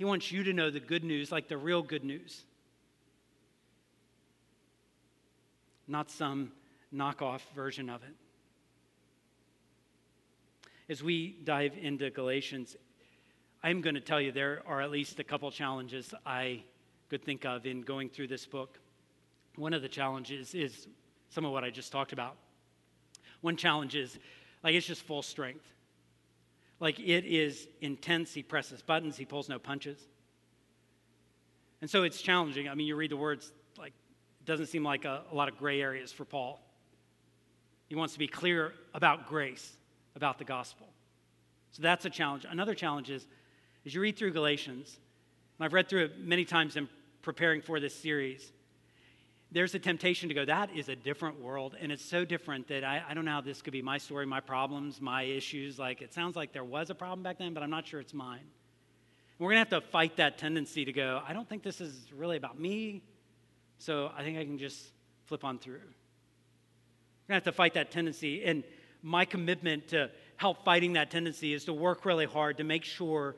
He 0.00 0.06
wants 0.06 0.32
you 0.32 0.44
to 0.44 0.54
know 0.54 0.70
the 0.70 0.80
good 0.80 1.04
news, 1.04 1.30
like 1.30 1.46
the 1.46 1.58
real 1.58 1.82
good 1.82 2.04
news. 2.04 2.44
Not 5.86 6.10
some 6.10 6.52
knockoff 6.90 7.42
version 7.54 7.90
of 7.90 8.02
it. 8.02 8.14
As 10.88 11.02
we 11.02 11.36
dive 11.44 11.74
into 11.78 12.08
Galatians, 12.08 12.76
I'm 13.62 13.82
going 13.82 13.94
to 13.94 14.00
tell 14.00 14.22
you 14.22 14.32
there 14.32 14.62
are 14.66 14.80
at 14.80 14.90
least 14.90 15.20
a 15.20 15.22
couple 15.22 15.50
challenges 15.50 16.14
I 16.24 16.62
could 17.10 17.22
think 17.22 17.44
of 17.44 17.66
in 17.66 17.82
going 17.82 18.08
through 18.08 18.28
this 18.28 18.46
book. 18.46 18.78
One 19.56 19.74
of 19.74 19.82
the 19.82 19.88
challenges 19.90 20.54
is 20.54 20.88
some 21.28 21.44
of 21.44 21.52
what 21.52 21.62
I 21.62 21.68
just 21.68 21.92
talked 21.92 22.14
about. 22.14 22.36
One 23.42 23.58
challenge 23.58 23.96
is 23.96 24.18
like 24.64 24.74
it's 24.74 24.86
just 24.86 25.02
full 25.02 25.20
strength. 25.20 25.66
Like 26.80 26.98
it 26.98 27.26
is 27.26 27.68
intense. 27.80 28.32
He 28.32 28.42
presses 28.42 28.82
buttons, 28.82 29.16
he 29.16 29.24
pulls 29.24 29.48
no 29.48 29.58
punches. 29.58 29.98
And 31.80 31.88
so 31.88 32.02
it's 32.02 32.20
challenging. 32.20 32.68
I 32.68 32.74
mean, 32.74 32.86
you 32.86 32.96
read 32.96 33.10
the 33.10 33.16
words, 33.16 33.52
like, 33.78 33.92
it 34.40 34.46
doesn't 34.46 34.66
seem 34.66 34.82
like 34.82 35.04
a, 35.04 35.22
a 35.30 35.34
lot 35.34 35.48
of 35.48 35.56
gray 35.56 35.80
areas 35.80 36.12
for 36.12 36.24
Paul. 36.24 36.60
He 37.88 37.94
wants 37.94 38.12
to 38.14 38.18
be 38.18 38.28
clear 38.28 38.74
about 38.92 39.28
grace, 39.28 39.76
about 40.14 40.38
the 40.38 40.44
gospel. 40.44 40.88
So 41.72 41.82
that's 41.82 42.04
a 42.04 42.10
challenge. 42.10 42.44
Another 42.48 42.74
challenge 42.74 43.10
is 43.10 43.26
as 43.86 43.94
you 43.94 44.00
read 44.00 44.16
through 44.16 44.32
Galatians, 44.32 44.98
and 45.58 45.64
I've 45.64 45.72
read 45.72 45.88
through 45.88 46.04
it 46.06 46.20
many 46.20 46.44
times 46.44 46.76
in 46.76 46.88
preparing 47.22 47.62
for 47.62 47.80
this 47.80 47.94
series, 47.94 48.52
there's 49.52 49.74
a 49.74 49.78
temptation 49.78 50.28
to 50.28 50.34
go, 50.34 50.44
that 50.44 50.70
is 50.76 50.88
a 50.88 50.96
different 50.96 51.40
world. 51.40 51.76
And 51.80 51.90
it's 51.90 52.04
so 52.04 52.24
different 52.24 52.68
that 52.68 52.84
I, 52.84 53.02
I 53.08 53.14
don't 53.14 53.24
know 53.24 53.32
how 53.32 53.40
this 53.40 53.62
could 53.62 53.72
be 53.72 53.82
my 53.82 53.98
story, 53.98 54.24
my 54.26 54.40
problems, 54.40 55.00
my 55.00 55.22
issues. 55.22 55.78
Like, 55.78 56.02
it 56.02 56.14
sounds 56.14 56.36
like 56.36 56.52
there 56.52 56.64
was 56.64 56.90
a 56.90 56.94
problem 56.94 57.22
back 57.22 57.38
then, 57.38 57.52
but 57.52 57.62
I'm 57.62 57.70
not 57.70 57.86
sure 57.86 58.00
it's 58.00 58.14
mine. 58.14 58.38
And 58.38 58.48
we're 59.38 59.52
going 59.52 59.64
to 59.64 59.74
have 59.74 59.82
to 59.82 59.88
fight 59.90 60.16
that 60.18 60.38
tendency 60.38 60.84
to 60.84 60.92
go, 60.92 61.20
I 61.26 61.32
don't 61.32 61.48
think 61.48 61.62
this 61.62 61.80
is 61.80 62.12
really 62.14 62.36
about 62.36 62.60
me. 62.60 63.02
So 63.78 64.12
I 64.16 64.22
think 64.22 64.38
I 64.38 64.44
can 64.44 64.58
just 64.58 64.78
flip 65.24 65.44
on 65.44 65.58
through. 65.58 65.74
We're 65.74 67.34
going 67.34 67.40
to 67.40 67.44
have 67.44 67.44
to 67.44 67.52
fight 67.52 67.74
that 67.74 67.90
tendency. 67.90 68.44
And 68.44 68.62
my 69.02 69.24
commitment 69.24 69.88
to 69.88 70.10
help 70.36 70.64
fighting 70.64 70.92
that 70.92 71.10
tendency 71.10 71.54
is 71.54 71.64
to 71.64 71.72
work 71.72 72.04
really 72.04 72.26
hard 72.26 72.58
to 72.58 72.64
make 72.64 72.84
sure 72.84 73.36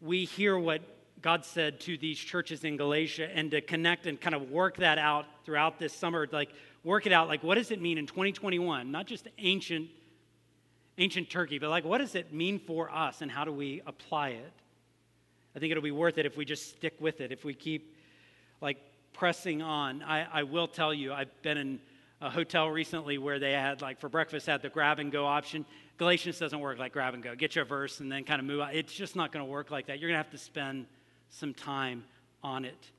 we 0.00 0.24
hear 0.24 0.58
what 0.58 0.82
God 1.24 1.42
said 1.42 1.80
to 1.80 1.96
these 1.96 2.18
churches 2.18 2.64
in 2.64 2.76
Galatia 2.76 3.30
and 3.34 3.50
to 3.52 3.62
connect 3.62 4.06
and 4.06 4.20
kind 4.20 4.34
of 4.34 4.50
work 4.50 4.76
that 4.76 4.98
out 4.98 5.24
throughout 5.46 5.78
this 5.78 5.94
summer, 5.94 6.28
like 6.30 6.50
work 6.84 7.06
it 7.06 7.12
out, 7.14 7.28
like 7.28 7.42
what 7.42 7.54
does 7.54 7.70
it 7.70 7.80
mean 7.80 7.96
in 7.96 8.06
2021? 8.06 8.90
Not 8.90 9.06
just 9.06 9.26
ancient, 9.38 9.88
ancient 10.98 11.30
Turkey, 11.30 11.58
but 11.58 11.70
like 11.70 11.82
what 11.82 11.96
does 11.96 12.14
it 12.14 12.34
mean 12.34 12.58
for 12.58 12.94
us 12.94 13.22
and 13.22 13.30
how 13.30 13.46
do 13.46 13.52
we 13.52 13.80
apply 13.86 14.28
it? 14.30 14.52
I 15.56 15.60
think 15.60 15.70
it'll 15.70 15.82
be 15.82 15.92
worth 15.92 16.18
it 16.18 16.26
if 16.26 16.36
we 16.36 16.44
just 16.44 16.68
stick 16.76 16.94
with 17.00 17.22
it, 17.22 17.32
if 17.32 17.42
we 17.42 17.54
keep 17.54 17.96
like 18.60 18.76
pressing 19.14 19.62
on. 19.62 20.02
I, 20.02 20.26
I 20.30 20.42
will 20.42 20.68
tell 20.68 20.92
you, 20.92 21.14
I've 21.14 21.30
been 21.40 21.56
in 21.56 21.80
a 22.20 22.28
hotel 22.28 22.68
recently 22.68 23.16
where 23.16 23.38
they 23.38 23.52
had 23.52 23.80
like 23.80 23.98
for 23.98 24.10
breakfast 24.10 24.44
had 24.44 24.60
the 24.60 24.68
grab 24.68 24.98
and 24.98 25.10
go 25.10 25.24
option. 25.24 25.64
Galatians 25.96 26.38
doesn't 26.38 26.60
work 26.60 26.78
like 26.78 26.92
grab 26.92 27.14
and 27.14 27.22
go. 27.22 27.34
Get 27.34 27.56
your 27.56 27.64
verse 27.64 28.00
and 28.00 28.12
then 28.12 28.24
kind 28.24 28.42
of 28.42 28.46
move 28.46 28.60
on. 28.60 28.74
It's 28.74 28.92
just 28.92 29.16
not 29.16 29.32
going 29.32 29.42
to 29.42 29.50
work 29.50 29.70
like 29.70 29.86
that. 29.86 30.00
You're 30.00 30.10
going 30.10 30.20
to 30.20 30.22
have 30.22 30.32
to 30.32 30.36
spend 30.36 30.84
some 31.34 31.52
time 31.52 32.04
on 32.42 32.64
it. 32.64 32.90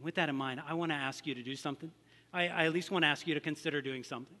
With 0.00 0.16
that 0.16 0.28
in 0.28 0.34
mind, 0.34 0.60
I 0.66 0.74
want 0.74 0.90
to 0.90 0.96
ask 0.96 1.26
you 1.26 1.34
to 1.34 1.42
do 1.42 1.54
something. 1.54 1.90
I, 2.32 2.48
I 2.48 2.64
at 2.66 2.72
least 2.72 2.90
want 2.90 3.04
to 3.04 3.06
ask 3.08 3.26
you 3.26 3.34
to 3.34 3.40
consider 3.40 3.80
doing 3.80 4.02
something. 4.02 4.36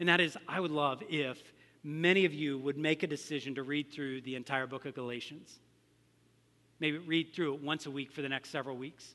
And 0.00 0.08
that 0.08 0.20
is, 0.20 0.36
I 0.48 0.58
would 0.58 0.72
love 0.72 1.02
if 1.08 1.40
many 1.84 2.24
of 2.24 2.34
you 2.34 2.58
would 2.58 2.76
make 2.76 3.02
a 3.02 3.06
decision 3.06 3.54
to 3.54 3.62
read 3.62 3.92
through 3.92 4.22
the 4.22 4.34
entire 4.34 4.66
book 4.66 4.84
of 4.84 4.94
Galatians. 4.94 5.60
Maybe 6.80 6.98
read 6.98 7.32
through 7.32 7.54
it 7.54 7.62
once 7.62 7.86
a 7.86 7.90
week 7.90 8.10
for 8.10 8.22
the 8.22 8.28
next 8.28 8.50
several 8.50 8.76
weeks. 8.76 9.14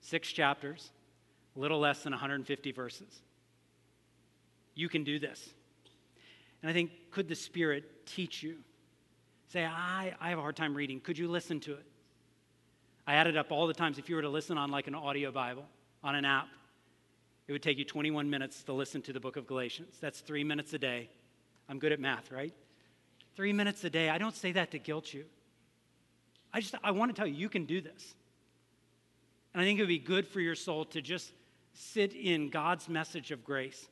Six 0.00 0.30
chapters, 0.30 0.90
a 1.56 1.58
little 1.58 1.80
less 1.80 2.02
than 2.02 2.12
150 2.12 2.72
verses. 2.72 3.22
You 4.74 4.88
can 4.88 5.04
do 5.04 5.18
this. 5.18 5.48
And 6.62 6.70
I 6.70 6.74
think, 6.74 6.90
could 7.10 7.28
the 7.28 7.34
Spirit 7.34 8.06
teach 8.06 8.42
you? 8.42 8.56
Say, 9.48 9.64
I, 9.64 10.14
I 10.20 10.28
have 10.28 10.38
a 10.38 10.42
hard 10.42 10.56
time 10.56 10.74
reading. 10.74 11.00
Could 11.00 11.16
you 11.16 11.28
listen 11.28 11.60
to 11.60 11.72
it? 11.72 11.86
I 13.06 13.14
added 13.14 13.36
up 13.36 13.50
all 13.50 13.66
the 13.66 13.74
times 13.74 13.98
if 13.98 14.08
you 14.08 14.16
were 14.16 14.22
to 14.22 14.28
listen 14.28 14.58
on 14.58 14.70
like 14.70 14.86
an 14.86 14.94
audio 14.94 15.30
Bible, 15.32 15.64
on 16.04 16.14
an 16.14 16.26
app, 16.26 16.48
it 17.46 17.52
would 17.52 17.62
take 17.62 17.78
you 17.78 17.84
21 17.86 18.28
minutes 18.28 18.62
to 18.64 18.74
listen 18.74 19.00
to 19.02 19.12
the 19.14 19.20
book 19.20 19.36
of 19.36 19.46
Galatians. 19.46 19.96
That's 20.00 20.20
three 20.20 20.44
minutes 20.44 20.74
a 20.74 20.78
day. 20.78 21.08
I'm 21.66 21.78
good 21.78 21.92
at 21.92 22.00
math, 22.00 22.30
right? 22.30 22.52
Three 23.36 23.54
minutes 23.54 23.82
a 23.84 23.90
day. 23.90 24.10
I 24.10 24.18
don't 24.18 24.36
say 24.36 24.52
that 24.52 24.70
to 24.72 24.78
guilt 24.78 25.14
you. 25.14 25.24
I 26.52 26.60
just, 26.60 26.74
I 26.84 26.90
want 26.90 27.10
to 27.10 27.16
tell 27.18 27.26
you, 27.26 27.34
you 27.34 27.48
can 27.48 27.64
do 27.64 27.80
this. 27.80 28.14
And 29.54 29.62
I 29.62 29.64
think 29.64 29.78
it 29.78 29.82
would 29.82 29.88
be 29.88 29.98
good 29.98 30.26
for 30.26 30.40
your 30.40 30.54
soul 30.54 30.84
to 30.86 31.00
just 31.00 31.32
sit 31.72 32.12
in 32.12 32.50
God's 32.50 32.86
message 32.86 33.30
of 33.30 33.44
grace 33.44 33.88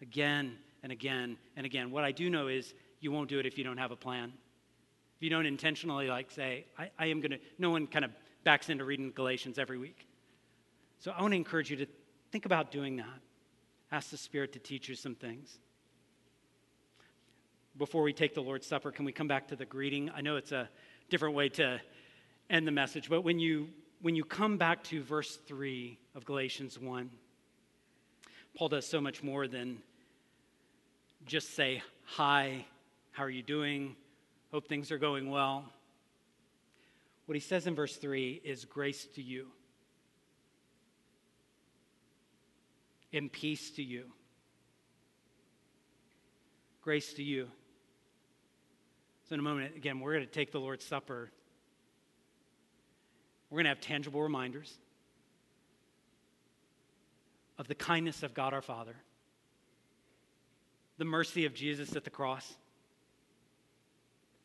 again 0.00 0.56
and 0.84 0.92
again 0.92 1.36
and 1.56 1.66
again. 1.66 1.90
What 1.90 2.04
I 2.04 2.12
do 2.12 2.30
know 2.30 2.46
is 2.46 2.72
you 3.00 3.10
won't 3.10 3.28
do 3.28 3.40
it 3.40 3.46
if 3.46 3.58
you 3.58 3.64
don't 3.64 3.78
have 3.78 3.90
a 3.90 3.96
plan. 3.96 4.32
If 5.18 5.24
you 5.24 5.30
don't 5.30 5.46
intentionally, 5.46 6.06
like, 6.06 6.30
say, 6.30 6.66
I, 6.78 6.90
I 6.96 7.06
am 7.06 7.20
going 7.20 7.32
to, 7.32 7.38
no 7.58 7.70
one 7.70 7.88
kind 7.88 8.04
of 8.04 8.12
backs 8.44 8.68
into 8.68 8.84
reading 8.84 9.10
Galatians 9.10 9.58
every 9.58 9.76
week. 9.76 10.06
So 11.00 11.10
I 11.10 11.20
want 11.20 11.32
to 11.32 11.36
encourage 11.36 11.72
you 11.72 11.76
to 11.78 11.86
think 12.30 12.46
about 12.46 12.70
doing 12.70 12.96
that. 12.96 13.18
Ask 13.90 14.10
the 14.10 14.16
Spirit 14.16 14.52
to 14.52 14.60
teach 14.60 14.88
you 14.88 14.94
some 14.94 15.16
things. 15.16 15.58
Before 17.76 18.02
we 18.02 18.12
take 18.12 18.32
the 18.32 18.42
Lord's 18.42 18.64
Supper, 18.64 18.92
can 18.92 19.04
we 19.04 19.10
come 19.10 19.26
back 19.26 19.48
to 19.48 19.56
the 19.56 19.64
greeting? 19.64 20.08
I 20.14 20.20
know 20.20 20.36
it's 20.36 20.52
a 20.52 20.68
different 21.10 21.34
way 21.34 21.48
to 21.48 21.80
end 22.48 22.64
the 22.64 22.72
message, 22.72 23.08
but 23.08 23.22
when 23.22 23.40
you 23.40 23.70
when 24.00 24.14
you 24.14 24.24
come 24.24 24.56
back 24.56 24.84
to 24.84 25.02
verse 25.02 25.40
3 25.48 25.98
of 26.14 26.24
Galatians 26.24 26.78
1, 26.78 27.10
Paul 28.56 28.68
does 28.68 28.86
so 28.86 29.00
much 29.00 29.24
more 29.24 29.48
than 29.48 29.78
just 31.26 31.56
say, 31.56 31.82
Hi, 32.04 32.64
how 33.10 33.24
are 33.24 33.30
you 33.30 33.42
doing? 33.42 33.96
Hope 34.50 34.66
things 34.68 34.90
are 34.90 34.98
going 34.98 35.30
well. 35.30 35.64
What 37.26 37.34
he 37.34 37.40
says 37.40 37.66
in 37.66 37.74
verse 37.74 37.96
3 37.96 38.40
is 38.44 38.64
grace 38.64 39.06
to 39.14 39.22
you, 39.22 39.48
and 43.12 43.30
peace 43.30 43.70
to 43.72 43.82
you. 43.82 44.04
Grace 46.80 47.12
to 47.14 47.22
you. 47.22 47.48
So, 49.28 49.34
in 49.34 49.40
a 49.40 49.42
moment, 49.42 49.76
again, 49.76 50.00
we're 50.00 50.14
going 50.14 50.24
to 50.24 50.32
take 50.32 50.52
the 50.52 50.60
Lord's 50.60 50.86
Supper. 50.86 51.30
We're 53.50 53.56
going 53.56 53.64
to 53.64 53.70
have 53.70 53.80
tangible 53.80 54.22
reminders 54.22 54.78
of 57.58 57.68
the 57.68 57.74
kindness 57.74 58.22
of 58.22 58.32
God 58.32 58.54
our 58.54 58.62
Father 58.62 58.96
the 60.98 61.04
mercy 61.04 61.46
of 61.46 61.54
Jesus 61.54 61.96
at 61.96 62.04
the 62.04 62.10
cross, 62.10 62.56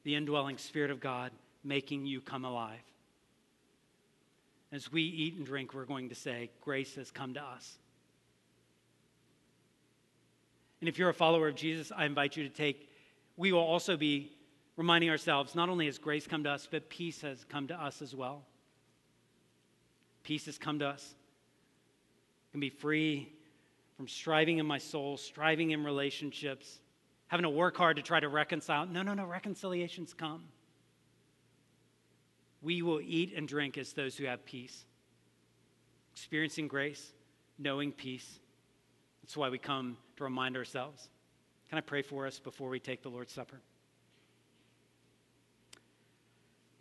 the 0.04 0.16
indwelling 0.16 0.58
Spirit 0.58 0.92
of 0.92 1.00
God 1.00 1.32
making 1.63 2.06
you 2.06 2.22
come 2.22 2.46
alive. 2.46 2.82
As 4.72 4.92
we 4.92 5.04
eat 5.04 5.36
and 5.36 5.46
drink, 5.46 5.74
we're 5.74 5.86
going 5.86 6.10
to 6.10 6.16
say, 6.16 6.50
Grace 6.62 6.96
has 6.96 7.12
come 7.12 7.34
to 7.36 7.42
us. 7.42 7.78
And 10.82 10.89
if 10.89 10.98
you're 10.98 11.10
a 11.10 11.13
follower 11.13 11.48
of 11.48 11.56
Jesus, 11.56 11.92
I 11.96 12.06
invite 12.06 12.36
you 12.36 12.44
to 12.44 12.54
take, 12.54 12.89
we 13.38 13.54
will 13.54 13.62
also 13.62 13.96
be 13.96 14.32
reminding 14.76 15.10
ourselves 15.10 15.56
not 15.56 15.70
only 15.70 15.86
has 15.86 15.98
grace 15.98 16.28
come 16.28 16.44
to 16.44 16.50
us, 16.50 16.68
but 16.70 16.89
peace 16.89 17.22
has 17.22 17.46
come 17.46 17.68
to 17.68 17.82
us 17.82 18.02
as 18.02 18.13
well. 18.13 18.44
Peace 20.24 20.46
has 20.48 20.58
come 20.58 20.80
to 20.80 20.88
us. 20.88 21.16
can 22.52 22.60
be 22.60 22.70
free 22.70 23.32
from 23.96 24.08
striving 24.08 24.58
in 24.58 24.66
my 24.66 24.78
soul, 24.78 25.18
striving 25.18 25.72
in 25.72 25.84
relationships, 25.84 26.80
having 27.34 27.46
to 27.46 27.50
work 27.50 27.76
hard 27.76 27.96
to 27.96 28.04
try 28.04 28.19
to 28.19 28.30
reconcile. 28.30 28.86
No, 28.86 29.02
no, 29.02 29.15
no, 29.15 29.26
reconciliations 29.26 30.13
come. 30.13 30.43
We 32.62 32.84
will 32.84 33.02
eat 33.02 33.34
and 33.36 33.48
drink 33.48 33.76
as 33.80 33.91
those 33.91 34.15
who 34.15 34.26
have 34.26 34.46
peace, 34.46 34.86
experiencing 36.13 36.67
grace, 36.67 37.12
knowing 37.58 37.91
peace. 37.91 38.38
That's 39.24 39.36
why 39.36 39.50
we 39.50 39.58
come 39.58 39.98
to 40.17 40.24
remind 40.24 40.56
ourselves. 40.56 41.10
Can 41.69 41.80
I 41.80 41.82
pray 41.82 42.04
for 42.04 42.28
us 42.28 42.38
before 42.38 42.69
we 42.69 42.80
take 42.80 43.02
the 43.02 43.10
Lord's 43.10 43.34
Supper? 43.34 43.60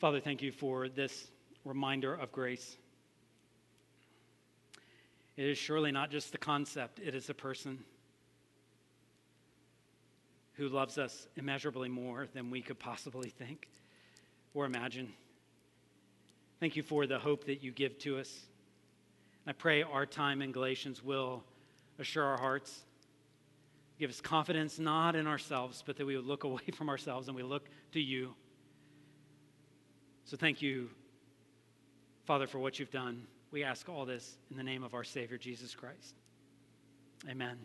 Father, 0.01 0.21
thank 0.21 0.43
you 0.43 0.53
for 0.53 0.87
this 0.87 1.29
reminder 1.65 2.13
of 2.13 2.31
grace. 2.31 2.77
It 5.39 5.47
is 5.47 5.57
surely 5.57 5.93
not 5.93 6.11
just 6.11 6.31
the 6.31 6.37
concept, 6.37 6.99
it 6.99 7.15
is 7.15 7.31
a 7.31 7.35
person 7.35 7.79
who 10.55 10.69
loves 10.69 10.99
us 10.99 11.29
immeasurably 11.37 11.89
more 11.89 12.29
than 12.35 12.51
we 12.51 12.61
could 12.61 12.79
possibly 12.79 13.31
think 13.31 13.69
or 14.55 14.67
imagine. 14.67 15.13
Thank 16.61 16.77
you 16.77 16.83
for 16.83 17.07
the 17.07 17.19
hope 17.19 17.45
that 17.47 17.63
you 17.63 17.73
give 17.73 17.99
to 18.01 18.19
us. 18.19 18.47
I 19.47 19.53
pray 19.53 19.83
our 19.83 20.07
time 20.07 20.43
in 20.43 20.53
Galatians 20.53 21.03
will 21.03 21.43
assure 21.99 22.25
our 22.25 22.39
hearts, 22.39 22.83
give 23.99 24.11
us 24.11 24.21
confidence 24.21 24.79
not 24.79 25.17
in 25.17 25.27
ourselves, 25.27 25.83
but 25.85 25.97
that 25.97 26.07
we 26.07 26.17
would 26.17 26.27
look 26.27 26.45
away 26.45 26.63
from 26.77 26.89
ourselves 26.89 27.29
and 27.29 27.37
we 27.37 27.43
look 27.43 27.69
to 27.93 28.01
you. 28.01 28.35
So 30.25 30.37
thank 30.37 30.63
you, 30.63 30.89
Father, 32.25 32.47
for 32.47 32.59
what 32.59 32.79
you've 32.79 32.91
done. 32.91 33.27
We 33.51 33.65
ask 33.65 33.89
all 33.89 34.07
this 34.07 34.39
in 34.51 34.57
the 34.57 34.63
name 34.63 34.83
of 34.83 34.95
our 34.95 35.05
Savior, 35.05 35.37
Jesus 35.37 35.75
Christ. 35.75 36.15
Amen. 37.29 37.59